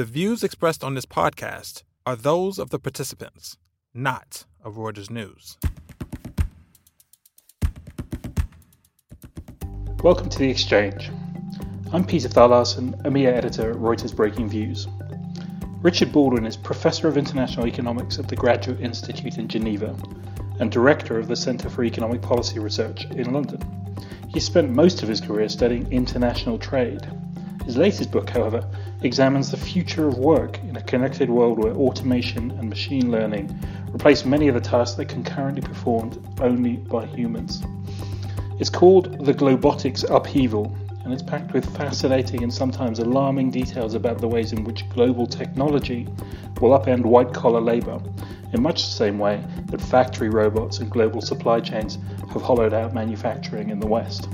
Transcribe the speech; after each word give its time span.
The 0.00 0.06
views 0.06 0.42
expressed 0.42 0.82
on 0.82 0.94
this 0.94 1.04
podcast 1.04 1.82
are 2.06 2.16
those 2.16 2.58
of 2.58 2.70
the 2.70 2.78
participants, 2.78 3.58
not 3.92 4.46
of 4.64 4.76
Reuters 4.76 5.10
News. 5.10 5.58
Welcome 10.02 10.30
to 10.30 10.38
The 10.38 10.48
Exchange. 10.48 11.10
I'm 11.92 12.06
Peter 12.06 12.30
Thal 12.30 12.48
Larsen, 12.48 12.94
EMEA 13.04 13.30
editor 13.30 13.72
at 13.72 13.76
Reuters 13.76 14.14
Breakingviews. 14.14 14.86
Richard 15.82 16.12
Baldwin 16.12 16.46
is 16.46 16.56
Professor 16.56 17.06
of 17.06 17.18
International 17.18 17.66
Economics 17.66 18.18
at 18.18 18.26
the 18.26 18.36
Graduate 18.36 18.80
Institute 18.80 19.36
in 19.36 19.48
Geneva 19.48 19.94
and 20.60 20.72
Director 20.72 21.18
of 21.18 21.28
the 21.28 21.36
Centre 21.36 21.68
for 21.68 21.84
Economic 21.84 22.22
Policy 22.22 22.58
Research 22.58 23.04
in 23.10 23.34
London. 23.34 23.60
He 24.30 24.40
spent 24.40 24.70
most 24.70 25.02
of 25.02 25.10
his 25.10 25.20
career 25.20 25.50
studying 25.50 25.92
international 25.92 26.56
trade. 26.58 27.06
His 27.66 27.76
latest 27.76 28.10
book, 28.10 28.30
however, 28.30 28.66
examines 29.02 29.50
the 29.50 29.56
future 29.56 30.08
of 30.08 30.18
work 30.18 30.58
in 30.64 30.76
a 30.76 30.82
connected 30.82 31.30
world 31.30 31.62
where 31.62 31.72
automation 31.72 32.50
and 32.52 32.68
machine 32.68 33.10
learning 33.10 33.58
replace 33.94 34.24
many 34.24 34.48
of 34.48 34.54
the 34.54 34.60
tasks 34.60 34.96
that 34.96 35.08
can 35.08 35.24
currently 35.24 35.60
be 35.60 35.66
performed 35.68 36.22
only 36.40 36.76
by 36.76 37.06
humans. 37.06 37.62
It's 38.58 38.70
called 38.70 39.24
The 39.24 39.32
Globotics 39.32 40.04
Upheaval, 40.10 40.76
and 41.02 41.14
it's 41.14 41.22
packed 41.22 41.54
with 41.54 41.74
fascinating 41.76 42.42
and 42.42 42.52
sometimes 42.52 42.98
alarming 42.98 43.50
details 43.50 43.94
about 43.94 44.18
the 44.18 44.28
ways 44.28 44.52
in 44.52 44.64
which 44.64 44.88
global 44.90 45.26
technology 45.26 46.06
will 46.60 46.78
upend 46.78 47.06
white 47.06 47.32
collar 47.32 47.60
labour, 47.60 48.00
in 48.52 48.62
much 48.62 48.82
the 48.82 48.90
same 48.90 49.18
way 49.18 49.42
that 49.66 49.80
factory 49.80 50.28
robots 50.28 50.78
and 50.78 50.90
global 50.90 51.22
supply 51.22 51.58
chains 51.58 51.98
have 52.32 52.42
hollowed 52.42 52.74
out 52.74 52.92
manufacturing 52.92 53.70
in 53.70 53.80
the 53.80 53.86
West. 53.86 54.28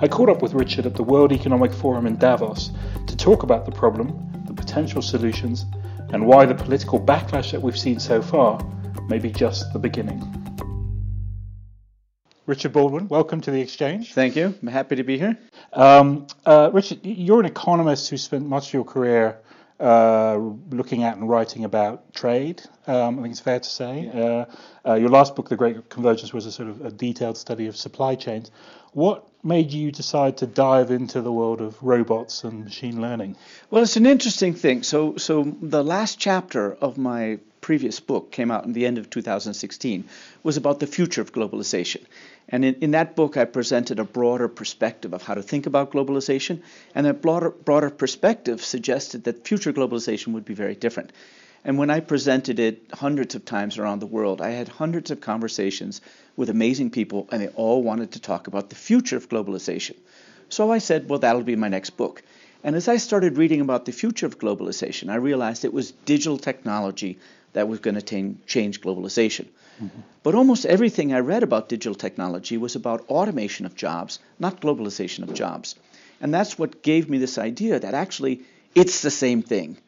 I 0.00 0.06
caught 0.06 0.28
up 0.28 0.42
with 0.42 0.54
Richard 0.54 0.86
at 0.86 0.94
the 0.94 1.02
World 1.02 1.32
Economic 1.32 1.72
Forum 1.72 2.06
in 2.06 2.16
Davos 2.18 2.70
to 3.08 3.16
talk 3.16 3.42
about 3.42 3.64
the 3.64 3.72
problem, 3.72 4.30
the 4.46 4.54
potential 4.54 5.02
solutions, 5.02 5.66
and 6.10 6.24
why 6.24 6.46
the 6.46 6.54
political 6.54 7.00
backlash 7.00 7.50
that 7.50 7.60
we've 7.60 7.76
seen 7.76 7.98
so 7.98 8.22
far 8.22 8.64
may 9.08 9.18
be 9.18 9.32
just 9.32 9.72
the 9.72 9.78
beginning. 9.80 10.22
Richard 12.46 12.72
Baldwin, 12.72 13.08
welcome 13.08 13.40
to 13.40 13.50
the 13.50 13.60
exchange. 13.60 14.14
Thank 14.14 14.36
you. 14.36 14.54
I'm 14.62 14.68
happy 14.68 14.94
to 14.94 15.02
be 15.02 15.18
here. 15.18 15.36
Um, 15.72 16.28
uh, 16.46 16.70
Richard, 16.72 17.00
you're 17.02 17.40
an 17.40 17.46
economist 17.46 18.08
who 18.08 18.18
spent 18.18 18.46
much 18.46 18.68
of 18.68 18.74
your 18.74 18.84
career 18.84 19.40
uh, 19.80 20.36
looking 20.70 21.02
at 21.02 21.16
and 21.16 21.28
writing 21.28 21.64
about 21.64 22.14
trade. 22.14 22.62
Um, 22.86 23.18
I 23.18 23.22
think 23.22 23.32
it's 23.32 23.40
fair 23.40 23.58
to 23.58 23.68
say. 23.68 24.10
Uh, 24.14 24.44
uh, 24.88 24.94
your 24.94 25.08
last 25.08 25.34
book, 25.34 25.48
The 25.48 25.56
Great 25.56 25.90
Convergence, 25.90 26.32
was 26.32 26.46
a 26.46 26.52
sort 26.52 26.68
of 26.68 26.84
a 26.84 26.92
detailed 26.92 27.36
study 27.36 27.66
of 27.66 27.76
supply 27.76 28.14
chains. 28.14 28.52
What 28.92 29.27
made 29.42 29.72
you 29.72 29.92
decide 29.92 30.38
to 30.38 30.46
dive 30.46 30.90
into 30.90 31.22
the 31.22 31.32
world 31.32 31.60
of 31.60 31.82
robots 31.82 32.44
and 32.44 32.64
machine 32.64 33.00
learning? 33.00 33.36
Well, 33.70 33.82
it's 33.82 33.96
an 33.96 34.06
interesting 34.06 34.54
thing. 34.54 34.82
So, 34.82 35.16
so 35.16 35.44
the 35.62 35.84
last 35.84 36.18
chapter 36.18 36.74
of 36.74 36.98
my 36.98 37.38
previous 37.60 38.00
book 38.00 38.30
came 38.30 38.50
out 38.50 38.64
in 38.64 38.72
the 38.72 38.86
end 38.86 38.98
of 38.98 39.10
2016 39.10 40.04
was 40.42 40.56
about 40.56 40.80
the 40.80 40.86
future 40.86 41.20
of 41.20 41.32
globalization. 41.32 42.04
And 42.48 42.64
in, 42.64 42.74
in 42.76 42.90
that 42.92 43.14
book, 43.14 43.36
I 43.36 43.44
presented 43.44 43.98
a 43.98 44.04
broader 44.04 44.48
perspective 44.48 45.12
of 45.12 45.22
how 45.22 45.34
to 45.34 45.42
think 45.42 45.66
about 45.66 45.92
globalization. 45.92 46.62
And 46.94 47.06
that 47.06 47.20
broader, 47.20 47.50
broader 47.50 47.90
perspective 47.90 48.64
suggested 48.64 49.24
that 49.24 49.46
future 49.46 49.72
globalization 49.72 50.28
would 50.28 50.44
be 50.44 50.54
very 50.54 50.74
different. 50.74 51.12
And 51.64 51.76
when 51.78 51.90
I 51.90 52.00
presented 52.00 52.58
it 52.58 52.82
hundreds 52.92 53.34
of 53.34 53.44
times 53.44 53.78
around 53.78 53.98
the 53.98 54.06
world, 54.06 54.40
I 54.40 54.50
had 54.50 54.68
hundreds 54.68 55.10
of 55.10 55.20
conversations 55.20 56.00
with 56.36 56.50
amazing 56.50 56.90
people, 56.90 57.28
and 57.30 57.42
they 57.42 57.48
all 57.48 57.82
wanted 57.82 58.12
to 58.12 58.20
talk 58.20 58.46
about 58.46 58.70
the 58.70 58.76
future 58.76 59.16
of 59.16 59.28
globalization. 59.28 59.96
So 60.48 60.70
I 60.70 60.78
said, 60.78 61.08
well, 61.08 61.18
that'll 61.18 61.42
be 61.42 61.56
my 61.56 61.68
next 61.68 61.90
book. 61.90 62.22
And 62.64 62.74
as 62.74 62.88
I 62.88 62.96
started 62.96 63.36
reading 63.36 63.60
about 63.60 63.84
the 63.84 63.92
future 63.92 64.26
of 64.26 64.38
globalization, 64.38 65.10
I 65.10 65.16
realized 65.16 65.64
it 65.64 65.72
was 65.72 65.92
digital 65.92 66.38
technology 66.38 67.18
that 67.52 67.68
was 67.68 67.80
going 67.80 68.00
to 68.00 68.34
change 68.46 68.80
globalization. 68.80 69.46
Mm-hmm. 69.82 70.00
But 70.22 70.34
almost 70.34 70.66
everything 70.66 71.12
I 71.12 71.20
read 71.20 71.42
about 71.42 71.68
digital 71.68 71.94
technology 71.94 72.56
was 72.56 72.76
about 72.76 73.08
automation 73.08 73.66
of 73.66 73.74
jobs, 73.74 74.18
not 74.38 74.60
globalization 74.60 75.22
of 75.22 75.34
jobs. 75.34 75.76
And 76.20 76.34
that's 76.34 76.58
what 76.58 76.82
gave 76.82 77.08
me 77.08 77.18
this 77.18 77.38
idea 77.38 77.78
that 77.78 77.94
actually 77.94 78.42
it's 78.74 79.02
the 79.02 79.10
same 79.10 79.42
thing. 79.42 79.78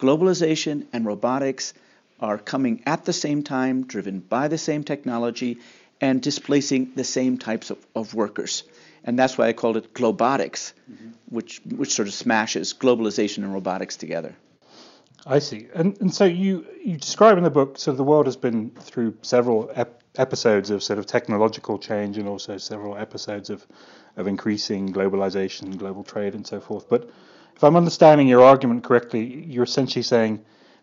Globalization 0.00 0.86
and 0.92 1.04
robotics 1.04 1.74
are 2.18 2.38
coming 2.38 2.82
at 2.86 3.04
the 3.04 3.12
same 3.12 3.42
time, 3.42 3.86
driven 3.86 4.20
by 4.20 4.48
the 4.48 4.58
same 4.58 4.82
technology, 4.82 5.58
and 6.00 6.22
displacing 6.22 6.92
the 6.96 7.04
same 7.04 7.38
types 7.38 7.70
of, 7.70 7.78
of 7.94 8.14
workers. 8.14 8.64
And 9.04 9.18
that's 9.18 9.36
why 9.36 9.48
I 9.48 9.52
called 9.52 9.76
it 9.76 9.92
globotics, 9.94 10.72
mm-hmm. 10.90 11.10
which, 11.28 11.60
which 11.64 11.92
sort 11.92 12.08
of 12.08 12.14
smashes 12.14 12.74
globalization 12.74 13.38
and 13.38 13.52
robotics 13.52 13.96
together. 13.96 14.34
I 15.26 15.38
see. 15.38 15.68
And 15.74 16.00
and 16.00 16.14
so 16.14 16.24
you 16.24 16.66
you 16.82 16.96
describe 16.96 17.36
in 17.36 17.44
the 17.44 17.50
book 17.50 17.78
sort 17.78 17.92
of 17.92 17.98
the 17.98 18.04
world 18.04 18.26
has 18.26 18.36
been 18.36 18.70
through 18.70 19.18
several 19.20 19.70
ep- 19.74 20.02
episodes 20.16 20.70
of 20.70 20.82
sort 20.82 20.98
of 20.98 21.04
technological 21.06 21.78
change 21.78 22.16
and 22.16 22.26
also 22.26 22.56
several 22.56 22.96
episodes 22.96 23.50
of 23.50 23.66
of 24.16 24.26
increasing 24.26 24.92
globalization, 24.92 25.76
global 25.76 26.04
trade, 26.04 26.34
and 26.34 26.46
so 26.46 26.58
forth. 26.58 26.88
But 26.88 27.10
if 27.60 27.64
I'm 27.64 27.76
understanding 27.76 28.26
your 28.26 28.42
argument 28.42 28.84
correctly, 28.84 29.44
you're 29.46 29.64
essentially 29.64 30.02
saying 30.02 30.42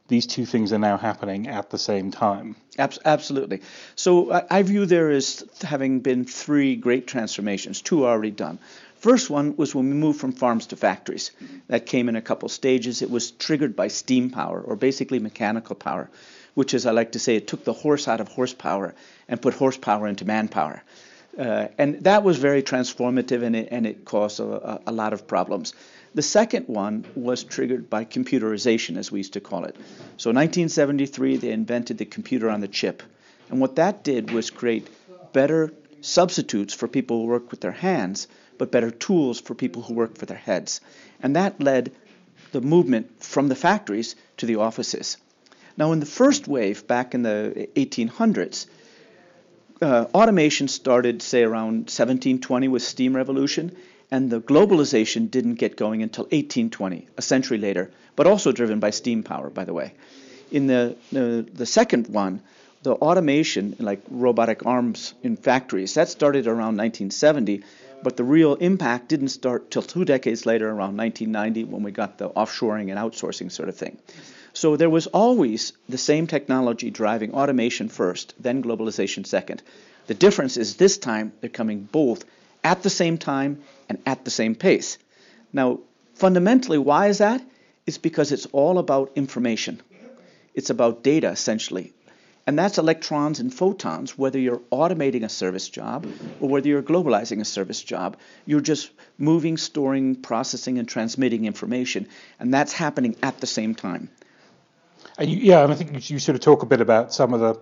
these 0.09 0.27
two 0.27 0.45
things 0.45 0.71
are 0.71 0.77
now 0.77 0.95
happening 0.95 1.47
at 1.47 1.71
the 1.71 1.79
same 1.79 2.11
time. 2.11 2.55
Absolutely. 2.77 3.63
So 3.95 4.45
I 4.51 4.61
view 4.61 4.85
there 4.85 5.09
as 5.09 5.43
having 5.63 6.01
been 6.01 6.23
three 6.23 6.75
great 6.75 7.07
transformations, 7.07 7.81
two 7.81 8.05
already 8.05 8.29
done. 8.29 8.59
First 8.97 9.31
one 9.31 9.57
was 9.57 9.73
when 9.73 9.89
we 9.89 9.95
moved 9.95 10.19
from 10.19 10.33
farms 10.33 10.67
to 10.67 10.75
factories. 10.75 11.31
That 11.67 11.87
came 11.87 12.09
in 12.09 12.15
a 12.15 12.21
couple 12.21 12.47
stages. 12.47 13.01
It 13.01 13.09
was 13.09 13.31
triggered 13.31 13.75
by 13.75 13.87
steam 13.87 14.29
power, 14.29 14.61
or 14.61 14.75
basically 14.75 15.17
mechanical 15.17 15.75
power, 15.75 16.11
which 16.53 16.75
is, 16.75 16.85
I 16.85 16.91
like 16.91 17.13
to 17.13 17.19
say, 17.19 17.35
it 17.35 17.47
took 17.47 17.63
the 17.63 17.73
horse 17.73 18.07
out 18.07 18.21
of 18.21 18.27
horsepower 18.27 18.93
and 19.27 19.41
put 19.41 19.55
horsepower 19.55 20.05
into 20.05 20.25
manpower. 20.25 20.83
Uh, 21.37 21.67
and 21.77 22.03
that 22.03 22.23
was 22.23 22.37
very 22.37 22.63
transformative 22.63 23.43
and 23.43 23.55
it, 23.55 23.67
and 23.69 23.85
it 23.85 24.05
caused 24.05 24.39
a, 24.39 24.81
a, 24.87 24.91
lot 24.91 25.13
of 25.13 25.27
problems. 25.27 25.73
The 26.17 26.23
second 26.23 26.67
one 26.67 27.05
was 27.13 27.43
triggered 27.43 27.91
by 27.91 28.03
computerization, 28.03 28.97
as 28.97 29.11
we 29.11 29.19
used 29.19 29.33
to 29.33 29.39
call 29.39 29.65
it. 29.65 29.75
So 30.17 30.31
in 30.31 30.35
1973, 30.35 31.37
they 31.37 31.51
invented 31.51 31.99
the 31.99 32.05
computer 32.05 32.49
on 32.49 32.59
the 32.59 32.67
chip. 32.67 33.03
And 33.51 33.61
what 33.61 33.75
that 33.75 34.03
did 34.03 34.31
was 34.31 34.49
create 34.49 34.87
better 35.31 35.71
substitutes 36.01 36.73
for 36.73 36.87
people 36.87 37.21
who 37.21 37.27
work 37.27 37.51
with 37.51 37.61
their 37.61 37.71
hands 37.71 38.27
but 38.57 38.71
better 38.71 38.89
tools 38.89 39.39
for 39.39 39.53
people 39.53 39.83
who 39.83 39.93
work 39.93 40.17
for 40.17 40.25
their 40.25 40.37
heads. 40.37 40.81
And 41.21 41.35
that 41.35 41.61
led 41.61 41.91
the 42.51 42.61
movement 42.61 43.23
from 43.23 43.47
the 43.47 43.55
factories 43.55 44.15
to 44.37 44.47
the 44.47 44.55
offices. 44.55 45.17
Now, 45.77 45.91
in 45.91 45.99
the 45.99 46.07
first 46.07 46.47
wave 46.47 46.87
back 46.87 47.13
in 47.13 47.21
the 47.21 47.69
1800s, 47.75 48.65
uh, 49.83 50.05
automation 50.15 50.67
started, 50.67 51.21
say, 51.21 51.43
around 51.43 51.91
1720 51.93 52.69
with 52.69 52.81
steam 52.81 53.15
revolution, 53.15 53.77
and 54.11 54.29
the 54.29 54.41
globalization 54.41 55.29
didn't 55.29 55.55
get 55.55 55.75
going 55.75 56.01
until 56.01 56.23
1820, 56.25 57.07
a 57.17 57.21
century 57.21 57.57
later, 57.57 57.91
but 58.15 58.27
also 58.27 58.51
driven 58.51 58.79
by 58.79 58.89
steam 58.89 59.23
power, 59.23 59.49
by 59.49 59.65
the 59.65 59.73
way. 59.73 59.93
In 60.51 60.67
the, 60.67 60.95
the, 61.11 61.45
the 61.53 61.65
second 61.65 62.07
one, 62.07 62.41
the 62.83 62.93
automation, 62.93 63.75
like 63.79 64.01
robotic 64.09 64.65
arms 64.65 65.13
in 65.23 65.35
factories, 65.35 65.93
that 65.95 66.09
started 66.09 66.47
around 66.47 66.77
1970 66.77 67.63
but 68.03 68.15
the 68.15 68.23
real 68.23 68.53
impact 68.55 69.09
didn't 69.09 69.29
start 69.29 69.71
till 69.71 69.81
two 69.81 70.05
decades 70.05 70.45
later, 70.45 70.67
around 70.67 70.97
1990, 70.97 71.63
when 71.65 71.83
we 71.83 71.91
got 71.91 72.17
the 72.17 72.29
offshoring 72.29 72.89
and 72.89 72.99
outsourcing 72.99 73.51
sort 73.51 73.69
of 73.69 73.75
thing. 73.75 73.97
So 74.53 74.75
there 74.75 74.89
was 74.89 75.07
always 75.07 75.73
the 75.89 75.97
same 75.97 76.27
technology 76.27 76.91
driving 76.91 77.33
automation 77.33 77.89
first, 77.89 78.33
then 78.39 78.63
globalization 78.63 79.25
second. 79.25 79.63
The 80.07 80.13
difference 80.13 80.57
is 80.57 80.75
this 80.75 80.97
time 80.97 81.33
they're 81.41 81.49
coming 81.49 81.87
both 81.91 82.23
at 82.63 82.83
the 82.83 82.89
same 82.89 83.17
time 83.17 83.61
and 83.89 83.99
at 84.05 84.25
the 84.25 84.31
same 84.31 84.55
pace. 84.55 84.97
Now, 85.53 85.79
fundamentally, 86.15 86.77
why 86.77 87.07
is 87.07 87.19
that? 87.19 87.41
It's 87.85 87.97
because 87.97 88.31
it's 88.31 88.45
all 88.47 88.77
about 88.77 89.11
information. 89.15 89.81
It's 90.53 90.69
about 90.69 91.03
data, 91.03 91.29
essentially. 91.29 91.93
And 92.47 92.57
that's 92.57 92.77
electrons 92.77 93.41
and 93.41 93.53
photons, 93.53 94.17
whether 94.17 94.39
you're 94.39 94.61
automating 94.71 95.23
a 95.23 95.29
service 95.29 95.67
job 95.67 96.07
or 96.39 96.47
whether 96.47 96.69
you're 96.69 96.81
globalizing 96.81 97.41
a 97.41 97.45
service 97.45 97.83
job. 97.83 98.15
You're 98.45 98.61
just 98.61 98.89
moving, 99.17 99.57
storing, 99.57 100.15
processing, 100.15 100.79
and 100.79 100.87
transmitting 100.87 101.43
information. 101.43 102.07
And 102.39 102.53
that's 102.53 102.71
happening 102.71 103.17
at 103.21 103.39
the 103.41 103.47
same 103.47 103.75
time. 103.75 104.09
And 105.17 105.29
you, 105.29 105.37
yeah, 105.37 105.63
and 105.63 105.73
I 105.73 105.75
think 105.75 106.09
you 106.09 106.19
sort 106.19 106.35
of 106.35 106.41
talk 106.41 106.63
a 106.63 106.65
bit 106.65 106.79
about 106.79 107.13
some 107.13 107.33
of 107.33 107.41
the 107.41 107.59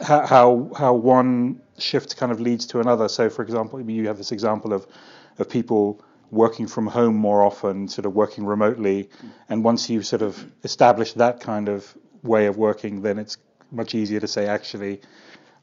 how 0.00 0.70
how 0.76 0.94
one 0.94 1.60
shift 1.78 2.16
kind 2.16 2.32
of 2.32 2.40
leads 2.40 2.66
to 2.66 2.80
another. 2.80 3.08
So, 3.08 3.28
for 3.30 3.42
example, 3.42 3.80
you 3.80 4.06
have 4.08 4.18
this 4.18 4.32
example 4.32 4.72
of 4.72 4.86
of 5.38 5.48
people 5.48 6.02
working 6.30 6.66
from 6.66 6.86
home 6.86 7.14
more 7.14 7.42
often, 7.42 7.88
sort 7.88 8.06
of 8.06 8.14
working 8.14 8.46
remotely, 8.46 9.10
and 9.48 9.62
once 9.64 9.90
you 9.90 10.02
sort 10.02 10.22
of 10.22 10.44
establish 10.64 11.12
that 11.14 11.40
kind 11.40 11.68
of 11.68 11.94
way 12.22 12.46
of 12.46 12.56
working, 12.56 13.02
then 13.02 13.18
it's 13.18 13.36
much 13.70 13.94
easier 13.94 14.20
to 14.20 14.28
say, 14.28 14.46
actually, 14.46 15.00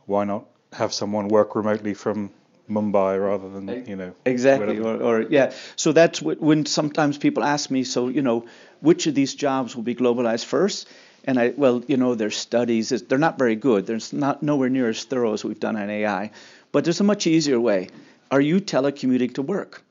why 0.06 0.26
not 0.26 0.46
have 0.74 0.94
someone 0.94 1.28
work 1.28 1.56
remotely 1.56 1.94
from 1.94 2.32
Mumbai 2.70 3.20
rather 3.20 3.50
than 3.50 3.86
you 3.88 3.96
know 3.96 4.14
exactly 4.26 4.78
or, 4.80 5.02
or, 5.02 5.22
yeah. 5.22 5.52
So 5.76 5.92
that's 5.92 6.22
when 6.22 6.66
sometimes 6.66 7.18
people 7.18 7.44
ask 7.44 7.72
me 7.72 7.84
so 7.84 8.08
you 8.10 8.22
know 8.22 8.46
which 8.80 9.08
of 9.08 9.16
these 9.16 9.34
jobs 9.34 9.76
will 9.76 9.84
be 9.84 9.96
globalized 9.96 10.46
first 10.46 10.88
and 11.26 11.40
I 11.40 11.54
well 11.56 11.84
you 11.88 11.98
know 11.98 12.16
there's 12.16 12.38
studies 12.38 12.90
they're 12.90 13.18
not 13.18 13.38
very 13.38 13.56
good 13.56 13.86
They're 13.86 14.00
not 14.12 14.44
nowhere 14.44 14.70
near 14.70 14.90
as 14.90 15.04
thorough 15.04 15.34
as 15.34 15.44
we've 15.44 15.60
done 15.60 15.76
on 15.76 15.90
AI 15.90 16.32
but 16.72 16.84
there's 16.84 17.02
a 17.02 17.04
much 17.04 17.28
easier 17.28 17.60
way 17.60 17.90
are 18.32 18.42
you 18.42 18.60
telecommuting 18.60 19.34
to 19.36 19.42
work 19.42 19.84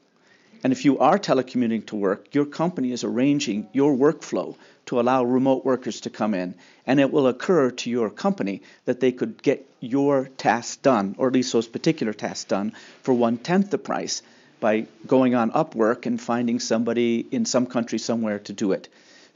and 0.65 0.73
if 0.73 0.85
you 0.85 0.99
are 0.99 1.19
telecommuting 1.19 1.87
to 1.87 1.97
work 1.97 2.35
your 2.35 2.47
company 2.47 2.93
is 2.93 3.05
arranging 3.05 3.69
your 3.73 3.95
workflow 3.95 4.57
to 4.89 4.99
allow 4.99 5.23
remote 5.23 5.67
workers 5.67 6.01
to 6.01 6.09
come 6.09 6.33
in. 6.33 6.55
And 6.87 6.99
it 6.99 7.13
will 7.13 7.27
occur 7.27 7.71
to 7.71 7.91
your 7.91 8.09
company 8.09 8.63
that 8.87 9.01
they 9.01 9.13
could 9.13 9.43
get 9.43 9.69
your 9.81 10.31
tasks 10.39 10.77
done, 10.77 11.15
or 11.19 11.29
at 11.29 11.35
least 11.35 11.53
those 11.53 11.69
particular 11.69 12.15
tasks 12.15 12.45
done, 12.45 12.73
for 13.03 13.13
one 13.13 13.37
tenth 13.37 13.71
the 13.71 13.77
price 13.77 14.23
by 14.61 14.87
going 15.07 15.35
on 15.35 15.51
Upwork 15.51 16.07
and 16.07 16.19
finding 16.19 16.59
somebody 16.59 17.27
in 17.31 17.45
some 17.45 17.67
country 17.67 17.99
somewhere 17.99 18.39
to 18.39 18.55
do 18.55 18.73
it. 18.73 18.89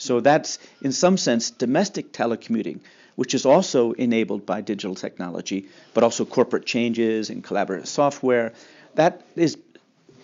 So 0.02 0.20
that's, 0.20 0.58
in 0.82 0.92
some 0.92 1.16
sense, 1.16 1.50
domestic 1.50 2.12
telecommuting, 2.12 2.80
which 3.14 3.34
is 3.34 3.46
also 3.46 3.92
enabled 3.92 4.44
by 4.44 4.60
digital 4.60 4.96
technology, 4.96 5.68
but 5.94 6.02
also 6.02 6.24
corporate 6.24 6.66
changes 6.66 7.30
and 7.30 7.44
collaborative 7.44 7.86
software. 7.86 8.52
That 8.96 9.22
is 9.36 9.56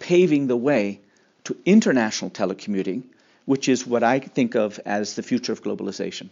paving 0.00 0.48
the 0.48 0.56
way 0.56 1.00
to 1.44 1.56
international 1.64 2.30
telecommuting, 2.30 3.04
which 3.44 3.68
is 3.68 3.86
what 3.86 4.02
I 4.02 4.18
think 4.18 4.56
of 4.56 4.80
as 4.84 5.14
the 5.14 5.22
future 5.22 5.52
of 5.52 5.62
globalization. 5.62 6.28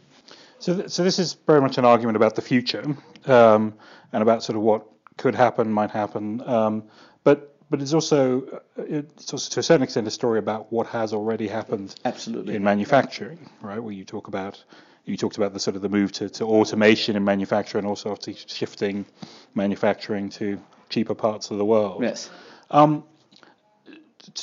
So, 0.58 0.75
th- 0.75 0.90
so 0.90 1.04
this 1.04 1.19
is 1.19 1.34
very 1.46 1.60
much 1.60 1.78
an 1.78 1.84
argument 1.84 2.16
about 2.16 2.34
the 2.34 2.43
future 2.43 2.84
um, 3.26 3.75
and 4.12 4.22
about 4.22 4.43
sort 4.43 4.56
of 4.56 4.62
what 4.62 4.87
could 5.16 5.34
happen, 5.34 5.70
might 5.70 5.90
happen. 5.90 6.43
Um, 6.46 6.82
but 7.22 7.56
but 7.70 7.82
it's 7.82 7.94
also 7.94 8.62
it's 8.76 9.32
also 9.32 9.50
to 9.54 9.60
a 9.60 9.62
certain 9.62 9.82
extent 9.82 10.06
a 10.06 10.10
story 10.10 10.38
about 10.38 10.72
what 10.72 10.86
has 10.88 11.12
already 11.12 11.48
happened. 11.48 11.94
Absolutely. 12.04 12.54
In 12.54 12.62
manufacturing, 12.62 13.50
right? 13.60 13.78
Where 13.82 13.92
you 13.92 14.04
talk 14.04 14.28
about 14.28 14.62
you 15.04 15.16
talked 15.16 15.36
about 15.36 15.52
the 15.52 15.60
sort 15.60 15.76
of 15.76 15.82
the 15.82 15.88
move 15.88 16.12
to, 16.12 16.28
to 16.28 16.44
automation 16.44 17.16
in 17.16 17.24
manufacturing, 17.24 17.84
and 17.84 17.88
also 17.88 18.14
to 18.16 18.34
shifting 18.34 19.06
manufacturing 19.54 20.28
to 20.30 20.60
cheaper 20.88 21.14
parts 21.14 21.50
of 21.50 21.58
the 21.58 21.64
world. 21.64 22.02
Yes. 22.02 22.30
Um, 22.70 23.04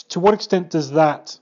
to 0.10 0.20
what 0.20 0.34
extent 0.34 0.70
does 0.70 0.92
that 0.92 1.38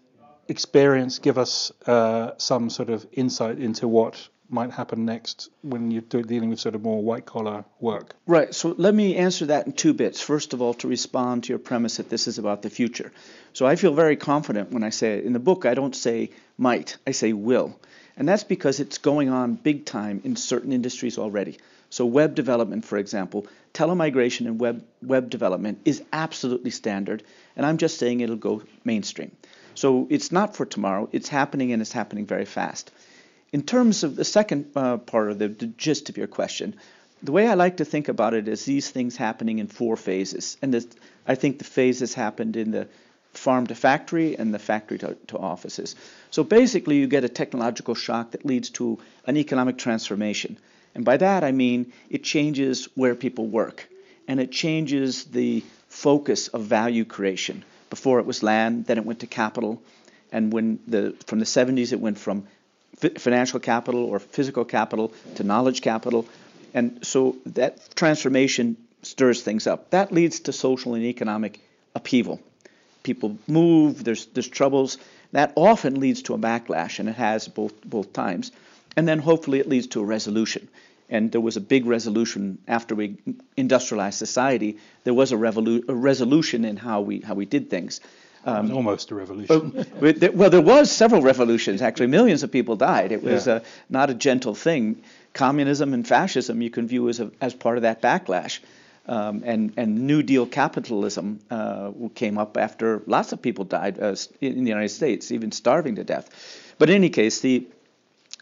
experience 0.48 1.20
give 1.20 1.38
us 1.38 1.72
uh, 1.86 2.32
some 2.38 2.70
sort 2.70 2.90
of 2.90 3.06
insight 3.12 3.60
into 3.60 3.88
what 3.88 4.28
might 4.52 4.72
happen 4.72 5.06
next 5.06 5.50
when 5.62 5.92
you're 5.92 6.02
dealing 6.02 6.50
with 6.50 6.60
sort 6.60 6.76
of 6.76 6.82
more 6.82 7.02
white 7.02 7.26
collar 7.26 7.66
work? 7.80 8.14
Right. 8.28 8.54
So 8.54 8.76
let 8.78 8.94
me 8.94 9.16
answer 9.16 9.48
that 9.48 9.66
in 9.66 9.74
two 9.74 9.94
bits. 9.94 10.22
First 10.22 10.54
of 10.54 10.62
all, 10.62 10.74
to 10.76 10.88
respond 10.88 11.46
to 11.46 11.50
your 11.50 11.60
premise 11.60 11.98
that 11.98 12.10
this 12.10 12.28
is 12.28 12.38
about 12.38 12.62
the 12.62 12.70
future. 12.70 13.12
So 13.54 13.66
I 13.66 13.76
feel 13.76 13.94
very 13.94 14.18
confident 14.18 14.72
when 14.72 14.84
I 14.84 14.90
say 14.90 15.18
it. 15.18 15.26
In 15.26 15.34
the 15.34 15.40
book, 15.40 15.66
I 15.66 15.74
don't 15.74 15.96
say 15.96 16.32
might, 16.58 16.98
I 17.08 17.12
say 17.12 17.34
will. 17.34 17.80
And 18.18 18.28
that's 18.28 18.44
because 18.44 18.80
it's 18.80 18.98
going 18.98 19.30
on 19.30 19.56
big 19.56 19.86
time 19.86 20.22
in 20.24 20.36
certain 20.36 20.74
industries 20.74 21.18
already. 21.18 21.58
So 21.90 22.06
web 22.06 22.36
development, 22.36 22.86
for 22.86 22.98
example, 22.98 23.48
telemigration 23.74 24.48
and 24.48 24.60
web 24.60 24.84
web 25.02 25.30
development 25.30 25.80
is 25.86 26.02
absolutely 26.14 26.72
standard, 26.72 27.24
and 27.56 27.66
I'm 27.66 27.78
just 27.78 28.00
saying 28.00 28.22
it'll 28.22 28.38
go 28.38 28.64
mainstream. 28.86 29.32
So 29.76 30.08
it's 30.10 30.32
not 30.32 30.56
for 30.56 30.66
tomorrow. 30.66 31.10
It's 31.12 31.28
happening 31.28 31.74
and 31.74 31.82
it's 31.82 31.92
happening 31.92 32.26
very 32.26 32.46
fast. 32.46 32.92
In 33.54 33.64
terms 33.64 34.04
of 34.04 34.16
the 34.16 34.24
second 34.24 34.72
uh, 34.76 34.98
part 34.98 35.30
of 35.30 35.40
the, 35.40 35.50
the 35.50 35.68
gist 35.68 36.10
of 36.10 36.18
your 36.18 36.28
question, 36.28 36.76
the 37.22 37.34
way 37.34 37.48
I 37.48 37.56
like 37.56 37.78
to 37.78 37.86
think 37.86 38.08
about 38.08 38.34
it 38.34 38.48
is 38.48 38.64
these 38.64 38.90
things 38.90 39.18
happening 39.18 39.60
in 39.60 39.68
four 39.68 39.98
phases. 39.98 40.58
And 40.62 40.74
this, 40.74 40.88
I 41.28 41.36
think 41.36 41.58
the 41.58 41.66
phases 41.66 42.14
happened 42.14 42.56
in 42.56 42.72
the 42.72 42.88
farm 43.34 43.68
to 43.68 43.76
factory 43.76 44.38
and 44.38 44.54
the 44.54 44.60
factory 44.60 44.98
to, 45.00 45.18
to, 45.28 45.38
offices. 45.38 45.96
So 46.32 46.44
basically, 46.44 46.98
you 46.98 47.08
get 47.08 47.24
a 47.24 47.30
technological 47.30 47.94
shock 47.94 48.32
that 48.32 48.46
leads 48.46 48.70
to 48.72 49.00
an 49.26 49.38
economic 49.38 49.78
transformation. 49.78 50.58
And 50.96 51.06
by 51.06 51.18
that, 51.18 51.44
I 51.44 51.52
mean 51.52 51.94
it 52.10 52.24
changes 52.24 52.86
where 52.96 53.16
people 53.16 53.48
work 53.48 53.88
and 54.28 54.40
it 54.40 54.52
changes 54.52 55.26
the 55.26 55.64
focus 55.88 56.48
of 56.50 56.64
value 56.64 57.06
creation. 57.06 57.64
Before 57.90 58.20
it 58.20 58.26
was 58.26 58.44
land, 58.44 58.86
then 58.86 58.98
it 58.98 59.06
went 59.06 59.20
to 59.20 59.28
capital, 59.28 59.82
and 60.32 60.54
when 60.54 60.80
the 60.88 61.16
from 61.28 61.40
the 61.40 61.46
70s 61.46 61.92
it 61.92 62.00
went 62.00 62.18
from 62.18 62.48
financial 63.18 63.60
capital 63.60 64.06
or 64.06 64.20
physical 64.20 64.66
capital 64.66 65.14
to 65.36 65.44
knowledge 65.44 65.82
capital, 65.82 66.26
and 66.74 67.06
so 67.06 67.36
that 67.46 67.96
transformation 67.96 68.78
stirs 69.02 69.42
things 69.42 69.68
up. 69.68 69.90
That 69.90 70.12
leads 70.12 70.42
to 70.42 70.54
social 70.54 70.94
and 70.94 71.04
economic 71.04 71.60
upheaval. 71.96 72.40
People 73.04 73.38
move. 73.48 74.04
There's 74.04 74.26
there's 74.28 74.48
troubles. 74.48 74.98
That 75.32 75.54
often 75.56 76.00
leads 76.00 76.22
to 76.24 76.34
a 76.34 76.38
backlash, 76.38 77.00
and 77.00 77.10
it 77.10 77.16
has 77.16 77.48
both 77.48 77.74
both 77.84 78.14
times. 78.14 78.52
And 78.98 79.08
then 79.08 79.20
hopefully 79.20 79.60
it 79.60 79.70
leads 79.70 79.88
to 79.88 80.02
a 80.02 80.06
resolution 80.06 80.68
and 81.12 81.32
there 81.32 81.42
was 81.42 81.58
a 81.58 81.62
big 81.62 81.86
resolution 81.86 82.58
after 82.68 82.96
we 82.96 83.18
industrialized 83.58 84.18
society. 84.18 84.78
There 85.04 85.14
was 85.14 85.34
a, 85.34 85.36
revolu- 85.36 85.88
a 85.90 85.94
resolution 85.94 86.64
in 86.64 86.78
how 86.78 87.02
we 87.02 87.20
how 87.20 87.36
we 87.36 87.46
did 87.46 87.70
things. 87.70 88.00
Um, 88.44 88.72
almost 88.72 89.12
a 89.12 89.16
revolution. 89.16 89.86
well, 90.00 90.50
there 90.50 90.62
was 90.62 90.92
several 90.92 91.22
revolutions. 91.22 91.82
Actually, 91.82 92.08
millions 92.08 92.44
of 92.44 92.52
people 92.52 92.76
died. 92.76 93.12
It 93.12 93.22
was 93.22 93.46
yeah. 93.46 93.56
uh, 93.56 93.60
not 93.90 94.10
a 94.10 94.14
gentle 94.14 94.56
thing. 94.56 95.04
Communism 95.34 95.94
and 95.94 96.08
fascism 96.08 96.62
you 96.62 96.70
can 96.70 96.88
view 96.88 97.08
as 97.10 97.20
a, 97.20 97.32
as 97.40 97.54
part 97.54 97.78
of 97.78 97.84
that 97.84 98.02
backlash. 98.02 98.60
Um, 99.08 99.44
and 99.46 99.74
and 99.78 100.08
New 100.08 100.24
Deal 100.24 100.46
capitalism 100.46 101.40
uh, 101.50 101.92
came 102.16 102.38
up 102.38 102.58
after 102.58 103.02
lots 103.08 103.32
of 103.32 103.42
people 103.42 103.66
died 103.66 104.00
uh, 104.00 104.16
in 104.40 104.64
the 104.64 104.70
United 104.70 104.90
States, 104.90 105.32
even 105.32 105.52
starving 105.52 105.96
to 105.96 106.04
death. 106.04 106.30
But 106.78 106.90
in 106.90 106.96
any 106.96 107.10
case, 107.10 107.42
the 107.42 107.68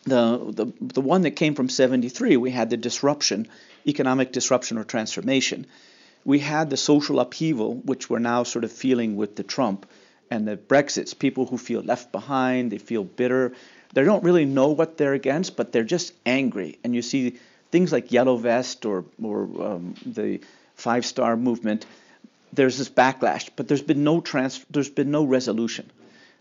the, 0.06 0.38
the, 0.52 0.66
the 0.94 1.02
one 1.02 1.24
that 1.24 1.32
came 1.32 1.56
from 1.56 1.70
73, 1.70 2.38
we 2.38 2.52
had 2.52 2.70
the 2.70 2.78
disruption, 2.78 3.48
economic 3.86 4.32
disruption 4.32 4.78
or 4.78 4.84
transformation. 4.84 5.68
We 6.26 6.40
had 6.40 6.70
the 6.70 6.78
social 6.78 7.20
upheaval, 7.20 7.76
which 7.76 8.10
we're 8.10 8.20
now 8.20 8.44
sort 8.44 8.64
of 8.64 8.72
feeling 8.72 9.16
with 9.16 9.36
the 9.36 9.44
Trump 9.44 9.86
and 10.30 10.48
the 10.48 10.58
Brexits. 10.58 11.18
People 11.18 11.46
who 11.46 11.58
feel 11.58 11.82
left 11.82 12.12
behind, 12.12 12.72
they 12.72 12.78
feel 12.78 13.04
bitter. 13.04 13.54
They 13.94 14.04
don't 14.04 14.24
really 14.24 14.46
know 14.46 14.70
what 14.70 14.98
they're 14.98 15.14
against, 15.14 15.56
but 15.56 15.72
they're 15.72 15.84
just 15.84 16.14
angry. 16.26 16.78
And 16.84 16.94
you 16.94 17.02
see 17.02 17.38
things 17.72 17.92
like 17.92 18.12
Yellow 18.12 18.38
Vest 18.38 18.86
or, 18.86 19.06
or 19.22 19.44
um, 19.44 19.96
the 20.06 20.42
Five 20.76 21.06
Star 21.06 21.36
Movement. 21.36 21.86
There's 22.54 22.78
this 22.78 22.90
backlash, 22.90 23.50
but 23.56 23.68
there's 23.68 23.82
been 23.82 24.04
no 24.04 24.22
trans- 24.22 24.66
there's 24.70 24.90
been 24.90 25.12
no 25.12 25.24
resolution. 25.24 25.90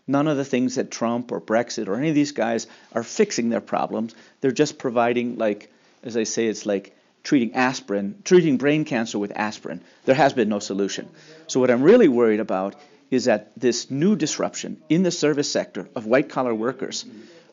None 0.06 0.26
of 0.26 0.38
the 0.38 0.44
things 0.44 0.76
that 0.76 0.90
Trump 0.90 1.32
or 1.32 1.40
Brexit 1.40 1.86
or 1.86 1.96
any 1.96 2.08
of 2.08 2.14
these 2.14 2.32
guys 2.32 2.66
are 2.92 3.02
fixing 3.02 3.50
their 3.50 3.60
problems. 3.60 4.14
They're 4.40 4.52
just 4.52 4.78
providing, 4.78 5.36
like, 5.36 5.70
as 6.02 6.16
I 6.16 6.24
say, 6.24 6.46
it's 6.46 6.64
like 6.64 6.96
treating 7.28 7.54
aspirin, 7.54 8.14
treating 8.24 8.56
brain 8.56 8.86
cancer 8.86 9.18
with 9.18 9.30
aspirin. 9.36 9.82
There 10.06 10.14
has 10.14 10.32
been 10.32 10.48
no 10.48 10.60
solution. 10.60 11.10
So 11.46 11.60
what 11.60 11.70
I'm 11.70 11.82
really 11.82 12.08
worried 12.08 12.40
about 12.40 12.74
is 13.10 13.26
that 13.26 13.52
this 13.54 13.90
new 13.90 14.16
disruption 14.16 14.80
in 14.88 15.02
the 15.02 15.10
service 15.10 15.52
sector 15.52 15.90
of 15.94 16.06
white 16.06 16.30
collar 16.30 16.54
workers 16.54 17.04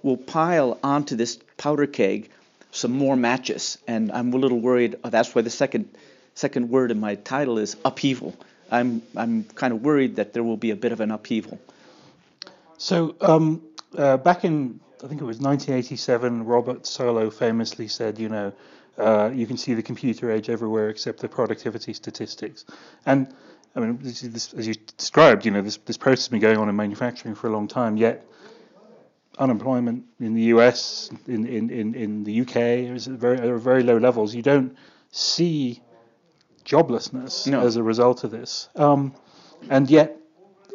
will 0.01 0.15
pile 0.15 0.79
onto 0.81 1.17
this 1.17 1.37
powder 1.57 1.87
keg 1.87 2.29
some 2.71 2.93
more 2.93 3.17
matches. 3.17 3.77
And 3.85 4.13
I'm 4.13 4.31
a 4.31 4.37
little 4.37 4.61
worried. 4.61 4.95
That's 5.03 5.35
why 5.35 5.41
the 5.41 5.49
second 5.49 5.89
second 6.35 6.69
word 6.69 6.89
in 6.91 7.01
my 7.01 7.15
title 7.15 7.57
is 7.57 7.75
upheaval. 7.83 8.33
I'm 8.71 9.01
I'm 9.13 9.43
kind 9.43 9.73
of 9.73 9.81
worried 9.81 10.15
that 10.15 10.31
there 10.31 10.43
will 10.43 10.61
be 10.67 10.71
a 10.71 10.77
bit 10.77 10.93
of 10.93 11.01
an 11.01 11.11
upheaval. 11.11 11.59
So 12.77 13.17
um, 13.19 13.61
uh, 13.97 14.15
back 14.15 14.45
in 14.45 14.79
I 15.03 15.07
think 15.07 15.19
it 15.19 15.25
was 15.25 15.39
1987, 15.39 16.45
Robert 16.45 16.83
Solow 16.83 17.29
famously 17.31 17.89
said, 17.89 18.19
you 18.19 18.29
know, 18.29 18.53
uh, 18.97 19.31
you 19.33 19.45
can 19.45 19.57
see 19.57 19.73
the 19.73 19.83
computer 19.83 20.31
age 20.31 20.49
everywhere 20.49 20.89
except 20.89 21.19
the 21.19 21.27
productivity 21.27 21.93
statistics. 21.93 22.65
And 23.05 23.33
I 23.75 23.81
mean, 23.81 23.99
this, 24.01 24.21
this, 24.21 24.53
as 24.53 24.67
you 24.67 24.75
described, 24.97 25.45
you 25.45 25.51
know, 25.51 25.61
this, 25.61 25.77
this 25.77 25.97
process 25.97 26.25
has 26.25 26.29
been 26.29 26.39
going 26.39 26.57
on 26.57 26.69
in 26.69 26.75
manufacturing 26.75 27.35
for 27.35 27.47
a 27.47 27.51
long 27.51 27.67
time, 27.67 27.97
yet 27.97 28.25
unemployment 29.37 30.05
in 30.19 30.33
the 30.33 30.43
US, 30.43 31.09
in, 31.27 31.45
in, 31.45 31.69
in, 31.69 31.93
in 31.93 32.23
the 32.23 32.41
UK, 32.41 32.55
is 32.95 33.07
at 33.07 33.15
very, 33.15 33.37
at 33.37 33.59
very 33.59 33.83
low 33.83 33.97
levels. 33.97 34.33
You 34.33 34.41
don't 34.41 34.77
see 35.11 35.81
joblessness 36.63 37.47
no. 37.47 37.59
as 37.61 37.75
a 37.75 37.83
result 37.83 38.23
of 38.23 38.31
this. 38.31 38.69
Um, 38.75 39.13
and 39.69 39.89
yet, 39.89 40.17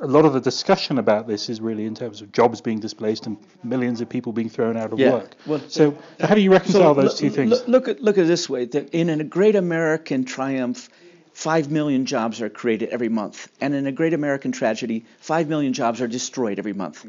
a 0.01 0.07
lot 0.07 0.25
of 0.25 0.33
the 0.33 0.41
discussion 0.41 0.99
about 0.99 1.27
this 1.27 1.49
is 1.49 1.61
really 1.61 1.85
in 1.85 1.95
terms 1.95 2.23
of 2.23 2.33
jobs 2.33 2.61
being 2.61 2.81
displaced 2.81 3.27
and 3.27 3.37
millions 3.63 4.01
of 4.01 4.09
people 4.09 4.33
being 4.33 4.49
thrown 4.49 4.77
out 4.77 4.93
of 4.93 4.99
yeah. 4.99 5.13
work. 5.13 5.35
Well, 5.47 5.61
so, 5.69 5.97
uh, 6.19 6.27
how 6.27 6.35
do 6.35 6.41
you 6.41 6.51
reconcile 6.51 6.95
so 6.95 7.03
those 7.03 7.19
two 7.19 7.31
things? 7.31 7.51
Look, 7.51 7.69
look 7.69 7.89
at 7.89 8.01
look 8.01 8.19
at 8.19 8.25
it 8.25 8.29
this 8.29 8.49
way: 8.49 8.65
that 8.65 8.91
in 8.91 9.09
a 9.09 9.25
great 9.25 9.57
American 9.57 10.25
triumph, 10.25 10.89
five 11.35 11.71
million 11.71 12.07
jobs 12.07 12.41
are 12.41 12.49
created 12.49 12.89
every 12.91 13.09
month, 13.09 13.49
and 13.61 13.75
in 13.75 13.87
a 13.87 13.93
great 13.93 14.15
American 14.15 14.53
tragedy, 14.53 15.05
five 15.19 15.49
million 15.49 15.73
jobs 15.73 16.01
are 16.01 16.09
destroyed 16.09 16.59
every 16.59 16.73
month. 16.73 17.05